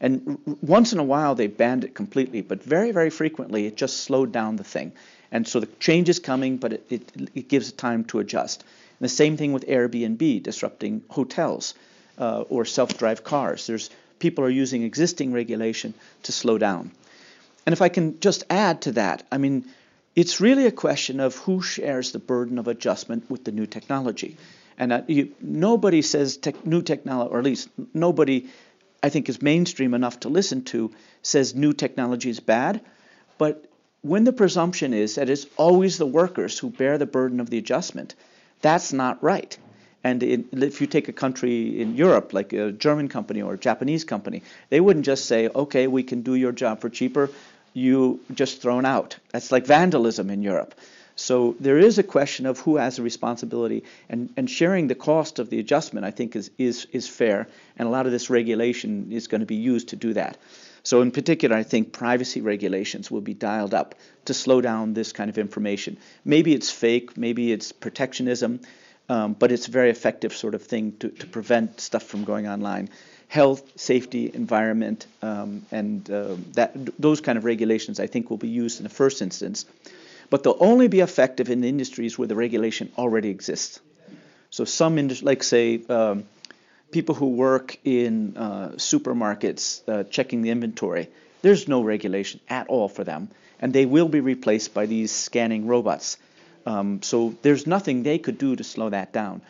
And 0.00 0.38
once 0.62 0.92
in 0.92 0.98
a 0.98 1.04
while 1.04 1.34
they 1.34 1.46
banned 1.46 1.84
it 1.84 1.94
completely, 1.94 2.40
but 2.40 2.62
very 2.62 2.92
very 2.92 3.10
frequently 3.10 3.66
it 3.66 3.76
just 3.76 3.98
slowed 3.98 4.32
down 4.32 4.56
the 4.56 4.64
thing. 4.64 4.92
And 5.32 5.46
so 5.46 5.60
the 5.60 5.68
change 5.78 6.08
is 6.08 6.18
coming, 6.18 6.56
but 6.56 6.72
it, 6.72 6.84
it, 6.90 7.30
it 7.34 7.48
gives 7.48 7.72
time 7.72 8.04
to 8.04 8.18
adjust. 8.18 8.62
And 8.62 9.04
the 9.04 9.08
same 9.08 9.36
thing 9.36 9.52
with 9.52 9.66
Airbnb 9.66 10.42
disrupting 10.42 11.02
hotels 11.08 11.74
uh, 12.18 12.42
or 12.48 12.64
self-drive 12.64 13.22
cars. 13.22 13.66
There's 13.66 13.90
people 14.18 14.44
are 14.44 14.50
using 14.50 14.82
existing 14.82 15.32
regulation 15.32 15.94
to 16.24 16.32
slow 16.32 16.58
down. 16.58 16.90
And 17.66 17.72
if 17.72 17.82
I 17.82 17.88
can 17.88 18.20
just 18.20 18.44
add 18.50 18.82
to 18.82 18.92
that, 18.92 19.22
I 19.30 19.38
mean, 19.38 19.64
it's 20.16 20.40
really 20.40 20.66
a 20.66 20.72
question 20.72 21.20
of 21.20 21.36
who 21.36 21.62
shares 21.62 22.12
the 22.12 22.18
burden 22.18 22.58
of 22.58 22.68
adjustment 22.68 23.30
with 23.30 23.44
the 23.44 23.52
new 23.52 23.66
technology. 23.66 24.36
And 24.76 24.92
uh, 24.92 25.02
you, 25.06 25.34
nobody 25.40 26.02
says 26.02 26.38
new 26.64 26.82
technology, 26.82 27.30
or 27.32 27.38
at 27.38 27.44
least 27.44 27.68
nobody, 27.94 28.48
I 29.02 29.08
think, 29.08 29.28
is 29.28 29.42
mainstream 29.42 29.94
enough 29.94 30.20
to 30.20 30.28
listen 30.28 30.64
to, 30.64 30.90
says 31.22 31.54
new 31.54 31.72
technology 31.72 32.30
is 32.30 32.40
bad. 32.40 32.80
But 33.38 33.64
when 34.02 34.24
the 34.24 34.32
presumption 34.32 34.94
is 34.94 35.14
that 35.14 35.30
it's 35.30 35.46
always 35.56 35.98
the 35.98 36.06
workers 36.06 36.58
who 36.58 36.70
bear 36.70 36.98
the 36.98 37.06
burden 37.06 37.40
of 37.40 37.50
the 37.50 37.58
adjustment, 37.58 38.14
that's 38.60 38.92
not 38.92 39.22
right. 39.22 39.56
And 40.02 40.22
in, 40.22 40.48
if 40.52 40.80
you 40.80 40.86
take 40.86 41.08
a 41.08 41.12
country 41.12 41.80
in 41.80 41.96
Europe, 41.96 42.32
like 42.32 42.52
a 42.52 42.72
German 42.72 43.08
company 43.08 43.42
or 43.42 43.54
a 43.54 43.58
Japanese 43.58 44.04
company, 44.04 44.42
they 44.70 44.80
wouldn't 44.80 45.04
just 45.04 45.26
say, 45.26 45.48
okay, 45.48 45.86
we 45.86 46.02
can 46.02 46.22
do 46.22 46.34
your 46.34 46.52
job 46.52 46.80
for 46.80 46.88
cheaper, 46.88 47.30
you 47.74 48.20
just 48.34 48.62
thrown 48.62 48.84
out. 48.84 49.16
That's 49.30 49.52
like 49.52 49.66
vandalism 49.66 50.30
in 50.30 50.42
Europe. 50.42 50.74
So 51.20 51.54
there 51.60 51.78
is 51.78 51.98
a 51.98 52.02
question 52.02 52.46
of 52.46 52.60
who 52.60 52.76
has 52.78 52.98
a 52.98 53.02
responsibility, 53.02 53.84
and, 54.08 54.32
and 54.38 54.48
sharing 54.48 54.86
the 54.86 54.94
cost 54.94 55.38
of 55.38 55.50
the 55.50 55.58
adjustment, 55.58 56.06
I 56.06 56.12
think, 56.12 56.34
is, 56.34 56.50
is, 56.56 56.86
is 56.92 57.08
fair, 57.08 57.46
and 57.76 57.86
a 57.86 57.90
lot 57.90 58.06
of 58.06 58.12
this 58.12 58.30
regulation 58.30 59.12
is 59.12 59.26
going 59.26 59.40
to 59.40 59.46
be 59.46 59.56
used 59.56 59.90
to 59.90 59.96
do 59.96 60.14
that. 60.14 60.38
So, 60.82 61.02
in 61.02 61.10
particular, 61.10 61.54
I 61.54 61.62
think 61.62 61.92
privacy 61.92 62.40
regulations 62.40 63.10
will 63.10 63.20
be 63.20 63.34
dialed 63.34 63.74
up 63.74 63.96
to 64.24 64.32
slow 64.32 64.62
down 64.62 64.94
this 64.94 65.12
kind 65.12 65.28
of 65.28 65.36
information. 65.36 65.98
Maybe 66.24 66.54
it's 66.54 66.70
fake, 66.70 67.18
maybe 67.18 67.52
it's 67.52 67.70
protectionism, 67.70 68.60
um, 69.10 69.34
but 69.34 69.52
it's 69.52 69.68
a 69.68 69.70
very 69.70 69.90
effective 69.90 70.34
sort 70.34 70.54
of 70.54 70.62
thing 70.62 70.96
to, 71.00 71.10
to 71.10 71.26
prevent 71.26 71.82
stuff 71.82 72.04
from 72.04 72.24
going 72.24 72.48
online. 72.48 72.88
Health, 73.28 73.62
safety, 73.76 74.30
environment, 74.32 75.06
um, 75.20 75.66
and 75.70 76.10
uh, 76.10 76.36
that 76.54 76.72
those 76.98 77.20
kind 77.20 77.36
of 77.36 77.44
regulations, 77.44 78.00
I 78.00 78.06
think, 78.06 78.30
will 78.30 78.38
be 78.38 78.48
used 78.48 78.80
in 78.80 78.84
the 78.84 78.94
first 79.02 79.20
instance 79.20 79.66
but 80.30 80.42
they'll 80.42 80.56
only 80.60 80.88
be 80.88 81.00
effective 81.00 81.50
in 81.50 81.64
industries 81.64 82.18
where 82.18 82.28
the 82.28 82.36
regulation 82.36 82.90
already 82.96 83.28
exists. 83.28 83.80
So 84.50 84.64
some 84.64 84.98
industries, 84.98 85.26
like 85.26 85.42
say 85.42 85.82
um, 85.88 86.24
people 86.90 87.14
who 87.14 87.30
work 87.30 87.78
in 87.84 88.36
uh, 88.36 88.68
supermarkets 88.76 89.82
uh, 89.88 90.04
checking 90.04 90.42
the 90.42 90.50
inventory, 90.50 91.08
there's 91.42 91.68
no 91.68 91.82
regulation 91.82 92.40
at 92.48 92.68
all 92.68 92.88
for 92.88 93.04
them, 93.04 93.28
and 93.60 93.72
they 93.72 93.86
will 93.86 94.08
be 94.08 94.20
replaced 94.20 94.74
by 94.74 94.86
these 94.86 95.10
scanning 95.10 95.66
robots. 95.66 96.16
Um, 96.66 97.02
so 97.02 97.34
there's 97.42 97.66
nothing 97.66 98.02
they 98.02 98.18
could 98.18 98.38
do 98.38 98.56
to 98.56 98.64
slow 98.64 98.90
that 98.90 99.12
down. 99.12 99.42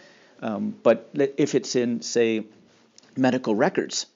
Um, 0.42 0.74
but 0.82 1.10
if 1.14 1.54
it's 1.54 1.76
in, 1.76 2.02
say, 2.02 2.44
medical 3.16 3.54
records, 3.54 4.06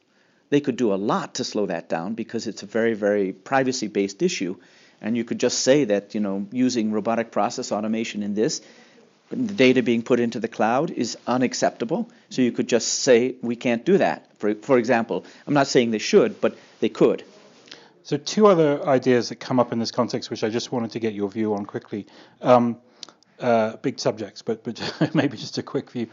they 0.50 0.60
could 0.60 0.76
do 0.76 0.94
a 0.94 0.96
lot 0.96 1.34
to 1.34 1.44
slow 1.44 1.66
that 1.66 1.88
down 1.88 2.14
because 2.14 2.46
it's 2.46 2.62
a 2.62 2.66
very, 2.66 2.94
very 2.94 3.32
privacy 3.32 3.88
based 3.88 4.22
issue. 4.22 4.56
And 5.04 5.18
you 5.18 5.22
could 5.22 5.38
just 5.38 5.60
say 5.60 5.84
that, 5.84 6.14
you 6.14 6.20
know, 6.20 6.46
using 6.50 6.90
robotic 6.90 7.30
process 7.30 7.70
automation 7.70 8.22
in 8.22 8.34
this, 8.34 8.62
the 9.28 9.52
data 9.52 9.82
being 9.82 10.02
put 10.02 10.18
into 10.18 10.40
the 10.40 10.48
cloud 10.48 10.90
is 10.90 11.18
unacceptable. 11.26 12.10
So 12.30 12.40
you 12.40 12.52
could 12.52 12.68
just 12.68 12.88
say 12.88 13.34
we 13.42 13.54
can't 13.54 13.84
do 13.84 13.98
that. 13.98 14.26
For, 14.38 14.54
for 14.54 14.78
example, 14.78 15.26
I'm 15.46 15.52
not 15.52 15.66
saying 15.66 15.90
they 15.90 15.98
should, 15.98 16.40
but 16.40 16.56
they 16.80 16.88
could. 16.88 17.22
So 18.02 18.16
two 18.16 18.46
other 18.46 18.82
ideas 18.86 19.28
that 19.28 19.36
come 19.36 19.60
up 19.60 19.72
in 19.72 19.78
this 19.78 19.90
context, 19.90 20.30
which 20.30 20.42
I 20.42 20.48
just 20.48 20.72
wanted 20.72 20.92
to 20.92 21.00
get 21.00 21.12
your 21.12 21.28
view 21.28 21.54
on 21.54 21.66
quickly. 21.66 22.06
Um, 22.40 22.78
uh, 23.38 23.76
big 23.76 23.98
subjects, 23.98 24.40
but 24.40 24.64
but 24.64 24.80
maybe 25.14 25.36
just 25.36 25.58
a 25.58 25.62
quick 25.62 25.90
view. 25.90 26.08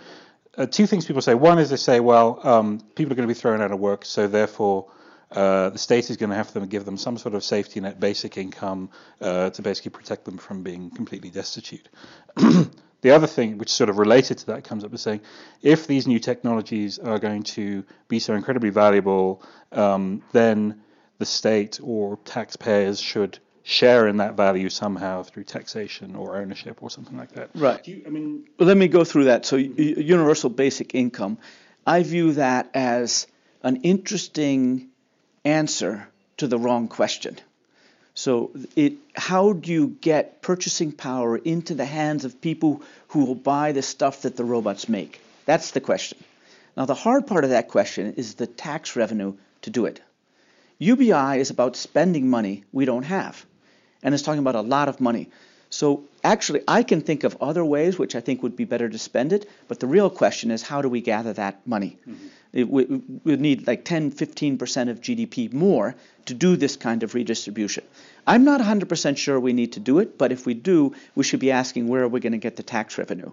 Uh, 0.57 0.65
two 0.65 0.85
things 0.85 1.05
people 1.05 1.21
say. 1.21 1.33
One 1.33 1.59
is 1.59 1.69
they 1.69 1.77
say, 1.77 2.01
well, 2.01 2.45
um, 2.45 2.81
people 2.95 3.13
are 3.13 3.15
going 3.15 3.27
to 3.27 3.33
be 3.33 3.39
thrown 3.39 3.61
out 3.61 3.71
of 3.71 3.79
work, 3.79 4.03
so 4.03 4.27
therefore 4.27 4.87
uh, 5.31 5.69
the 5.69 5.77
state 5.77 6.09
is 6.09 6.17
going 6.17 6.29
to 6.29 6.35
have 6.35 6.51
to 6.53 6.65
give 6.65 6.85
them 6.85 6.97
some 6.97 7.17
sort 7.17 7.35
of 7.35 7.43
safety 7.43 7.79
net, 7.79 7.99
basic 7.99 8.37
income, 8.37 8.89
uh, 9.21 9.49
to 9.51 9.61
basically 9.61 9.91
protect 9.91 10.25
them 10.25 10.37
from 10.37 10.63
being 10.63 10.89
completely 10.89 11.29
destitute. 11.29 11.87
the 12.35 13.11
other 13.11 13.27
thing, 13.27 13.57
which 13.57 13.71
sort 13.71 13.89
of 13.89 13.97
related 13.97 14.37
to 14.39 14.45
that, 14.47 14.63
comes 14.63 14.83
up 14.83 14.93
as 14.93 15.01
saying, 15.01 15.21
if 15.61 15.87
these 15.87 16.05
new 16.05 16.19
technologies 16.19 16.99
are 16.99 17.19
going 17.19 17.43
to 17.43 17.83
be 18.07 18.19
so 18.19 18.33
incredibly 18.33 18.69
valuable, 18.69 19.41
um, 19.71 20.21
then 20.33 20.81
the 21.19 21.25
state 21.25 21.79
or 21.81 22.17
taxpayers 22.25 22.99
should 22.99 23.39
share 23.63 24.07
in 24.07 24.17
that 24.17 24.35
value 24.35 24.69
somehow 24.69 25.23
through 25.23 25.43
taxation 25.43 26.15
or 26.15 26.35
ownership 26.37 26.81
or 26.81 26.89
something 26.89 27.17
like 27.17 27.31
that. 27.33 27.49
Right. 27.55 27.85
You, 27.87 28.03
I 28.05 28.09
mean, 28.09 28.47
well, 28.57 28.67
let 28.67 28.77
me 28.77 28.87
go 28.87 29.03
through 29.03 29.25
that. 29.25 29.45
So, 29.45 29.55
universal 29.55 30.49
basic 30.49 30.95
income, 30.95 31.37
I 31.85 32.03
view 32.03 32.33
that 32.33 32.69
as 32.73 33.27
an 33.63 33.77
interesting 33.77 34.90
answer 35.43 36.07
to 36.37 36.47
the 36.47 36.57
wrong 36.57 36.87
question. 36.87 37.37
So, 38.13 38.51
it, 38.75 38.93
how 39.15 39.53
do 39.53 39.71
you 39.71 39.87
get 39.87 40.41
purchasing 40.41 40.91
power 40.91 41.37
into 41.37 41.73
the 41.73 41.85
hands 41.85 42.25
of 42.25 42.41
people 42.41 42.83
who 43.09 43.25
will 43.25 43.35
buy 43.35 43.71
the 43.71 43.81
stuff 43.81 44.23
that 44.23 44.35
the 44.35 44.43
robots 44.43 44.89
make? 44.89 45.21
That's 45.45 45.71
the 45.71 45.79
question. 45.79 46.17
Now, 46.75 46.85
the 46.85 46.93
hard 46.93 47.25
part 47.25 47.43
of 47.43 47.51
that 47.51 47.69
question 47.69 48.13
is 48.17 48.35
the 48.35 48.47
tax 48.47 48.95
revenue 48.95 49.35
to 49.61 49.69
do 49.69 49.85
it. 49.85 50.01
UBI 50.79 51.39
is 51.39 51.51
about 51.51 51.75
spending 51.75 52.29
money 52.29 52.63
we 52.71 52.85
don't 52.85 53.03
have, 53.03 53.45
and 54.03 54.13
it's 54.13 54.23
talking 54.23 54.39
about 54.39 54.55
a 54.55 54.61
lot 54.61 54.89
of 54.89 54.99
money. 54.99 55.29
So, 55.71 56.03
actually, 56.21 56.63
I 56.67 56.83
can 56.83 56.99
think 56.99 57.23
of 57.23 57.37
other 57.39 57.63
ways 57.63 57.97
which 57.97 58.13
I 58.13 58.19
think 58.19 58.43
would 58.43 58.57
be 58.57 58.65
better 58.65 58.89
to 58.89 58.97
spend 58.97 59.31
it, 59.31 59.49
but 59.69 59.79
the 59.79 59.87
real 59.87 60.09
question 60.09 60.51
is 60.51 60.61
how 60.61 60.81
do 60.81 60.89
we 60.89 60.99
gather 60.99 61.31
that 61.33 61.65
money? 61.65 61.97
Mm-hmm. 62.07 62.27
It, 62.51 62.69
we, 62.69 62.83
we 63.23 63.37
need 63.37 63.67
like 63.67 63.85
10, 63.85 64.11
15% 64.11 64.89
of 64.89 64.99
GDP 64.99 65.53
more 65.53 65.95
to 66.25 66.33
do 66.33 66.57
this 66.57 66.75
kind 66.75 67.03
of 67.03 67.15
redistribution. 67.15 67.85
I'm 68.27 68.43
not 68.43 68.59
100% 68.59 69.17
sure 69.17 69.39
we 69.39 69.53
need 69.53 69.71
to 69.73 69.79
do 69.79 69.99
it, 69.99 70.17
but 70.17 70.33
if 70.33 70.45
we 70.45 70.53
do, 70.53 70.93
we 71.15 71.23
should 71.23 71.39
be 71.39 71.51
asking 71.51 71.87
where 71.87 72.03
are 72.03 72.09
we 72.09 72.19
going 72.19 72.33
to 72.33 72.37
get 72.37 72.57
the 72.57 72.63
tax 72.63 72.97
revenue. 72.97 73.31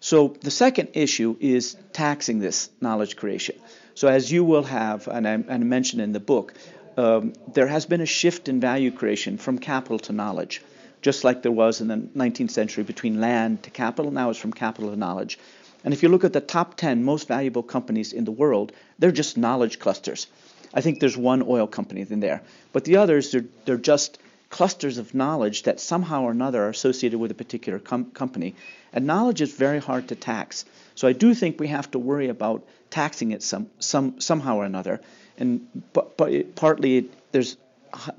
So 0.00 0.36
the 0.40 0.50
second 0.50 0.88
issue 0.94 1.36
is 1.40 1.76
taxing 1.92 2.38
this 2.38 2.70
knowledge 2.80 3.16
creation. 3.16 3.56
So 3.94 4.08
as 4.08 4.32
you 4.32 4.44
will 4.44 4.64
have, 4.64 5.08
and 5.08 5.28
I, 5.28 5.32
and 5.32 5.50
I 5.50 5.58
mentioned 5.58 6.00
in 6.00 6.12
the 6.12 6.20
book, 6.20 6.54
um, 6.96 7.34
there 7.52 7.66
has 7.66 7.86
been 7.86 8.00
a 8.00 8.06
shift 8.06 8.48
in 8.48 8.60
value 8.60 8.90
creation 8.90 9.38
from 9.38 9.58
capital 9.58 9.98
to 10.00 10.12
knowledge, 10.12 10.62
just 11.04 11.22
like 11.22 11.42
there 11.42 11.52
was 11.52 11.82
in 11.82 11.88
the 11.88 11.96
19th 11.96 12.50
century 12.50 12.82
between 12.82 13.20
land 13.20 13.62
to 13.62 13.68
capital. 13.68 14.10
Now 14.10 14.30
it's 14.30 14.38
from 14.38 14.54
capital 14.54 14.88
to 14.90 14.96
knowledge. 14.96 15.38
And 15.84 15.92
if 15.92 16.02
you 16.02 16.08
look 16.08 16.24
at 16.24 16.32
the 16.32 16.40
top 16.40 16.78
10 16.78 17.04
most 17.04 17.28
valuable 17.28 17.62
companies 17.62 18.14
in 18.14 18.24
the 18.24 18.32
world, 18.32 18.72
they're 18.98 19.12
just 19.12 19.36
knowledge 19.36 19.78
clusters. 19.78 20.26
I 20.72 20.80
think 20.80 21.00
there's 21.00 21.16
one 21.16 21.42
oil 21.46 21.66
company 21.66 22.06
in 22.08 22.20
there. 22.20 22.40
But 22.72 22.84
the 22.84 22.96
others, 22.96 23.32
they're, 23.32 23.44
they're 23.66 23.76
just 23.76 24.18
clusters 24.48 24.96
of 24.96 25.14
knowledge 25.14 25.64
that 25.64 25.78
somehow 25.78 26.22
or 26.22 26.30
another 26.30 26.64
are 26.64 26.70
associated 26.70 27.18
with 27.18 27.30
a 27.30 27.34
particular 27.34 27.78
com- 27.78 28.10
company. 28.12 28.54
And 28.90 29.06
knowledge 29.06 29.42
is 29.42 29.52
very 29.52 29.80
hard 29.80 30.08
to 30.08 30.14
tax. 30.14 30.64
So 30.94 31.06
I 31.06 31.12
do 31.12 31.34
think 31.34 31.60
we 31.60 31.68
have 31.68 31.90
to 31.90 31.98
worry 31.98 32.30
about 32.30 32.66
taxing 32.88 33.32
it 33.32 33.42
some, 33.42 33.68
some, 33.78 34.22
somehow 34.22 34.56
or 34.56 34.64
another. 34.64 35.02
And 35.36 35.68
but, 35.92 36.16
partly 36.56 36.96
it, 36.96 37.32
there's 37.32 37.58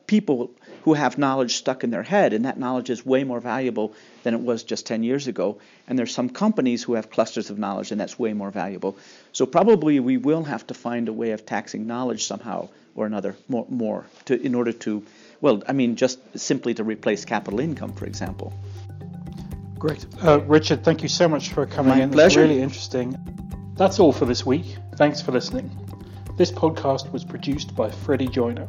people 0.08 0.52
who 0.84 0.94
have 0.94 1.18
knowledge 1.18 1.56
stuck 1.56 1.84
in 1.84 1.90
their 1.90 2.04
head, 2.04 2.34
and 2.34 2.46
that 2.46 2.60
knowledge 2.60 2.90
is 2.90 3.06
way 3.06 3.24
more 3.24 3.40
valuable 3.40 3.94
than 4.24 4.34
it 4.34 4.42
was 4.42 4.64
just 4.64 4.86
10 4.86 5.04
years 5.04 5.28
ago. 5.28 5.58
And 5.88 5.98
there's 5.98 6.14
some 6.14 6.30
companies 6.30 6.84
who 6.84 6.94
have 6.94 7.10
clusters 7.10 7.50
of 7.50 7.58
knowledge, 7.58 7.92
and 7.92 8.00
that's 8.00 8.20
way 8.20 8.34
more 8.34 8.52
valuable. 8.52 8.98
So 9.32 9.46
probably 9.46 10.00
we 10.00 10.18
will 10.18 10.44
have 10.44 10.68
to 10.68 10.74
find 10.74 11.10
a 11.10 11.14
way 11.14 11.32
of 11.32 11.46
taxing 11.46 11.88
knowledge 11.88 12.26
somehow 12.26 12.70
or 12.96 13.06
another 13.06 13.36
more, 13.48 13.66
more 13.70 14.06
to, 14.26 14.40
in 14.40 14.56
order 14.56 14.72
to, 14.72 15.04
well, 15.42 15.64
I 15.68 15.74
mean, 15.74 15.96
just 15.96 16.20
simply 16.38 16.74
to 16.76 16.84
replace 16.84 17.26
capital 17.26 17.60
income, 17.60 17.94
for 17.94 18.06
example. 18.06 18.54
Great. 19.78 20.06
Uh, 20.24 20.40
Richard, 20.42 20.84
thank 20.84 21.04
you 21.04 21.10
so 21.10 21.28
much 21.28 21.50
for 21.50 21.66
coming 21.66 21.98
My 21.98 22.04
in. 22.04 22.12
Pleasure. 22.12 22.42
Really 22.42 22.62
interesting. 22.62 23.18
That's 23.76 24.00
all 24.00 24.14
for 24.14 24.26
this 24.26 24.46
week. 24.46 24.78
Thanks 24.96 25.22
for 25.22 25.32
listening. 25.32 25.70
This 26.38 26.52
podcast 26.52 27.12
was 27.12 27.26
produced 27.26 27.76
by 27.76 27.90
Freddie 27.90 28.28
Joyner. 28.28 28.68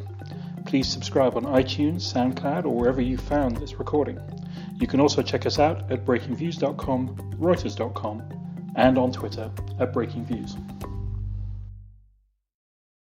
Please 0.67 0.89
subscribe 0.89 1.37
on 1.37 1.45
iTunes, 1.45 2.03
SoundCloud, 2.13 2.65
or 2.65 2.75
wherever 2.75 3.01
you 3.01 3.17
found 3.17 3.57
this 3.57 3.79
recording. 3.79 4.19
You 4.81 4.89
can 4.89 5.01
also 5.01 5.23
check 5.23 5.47
us 5.47 5.61
out 5.61 5.91
at 5.93 6.05
breakingviews.com, 6.05 7.17
reuters.com, 7.39 8.23
and 8.75 8.99
on 8.99 9.13
Twitter 9.13 9.51
at 9.79 9.93
breakingviews. 9.93 10.76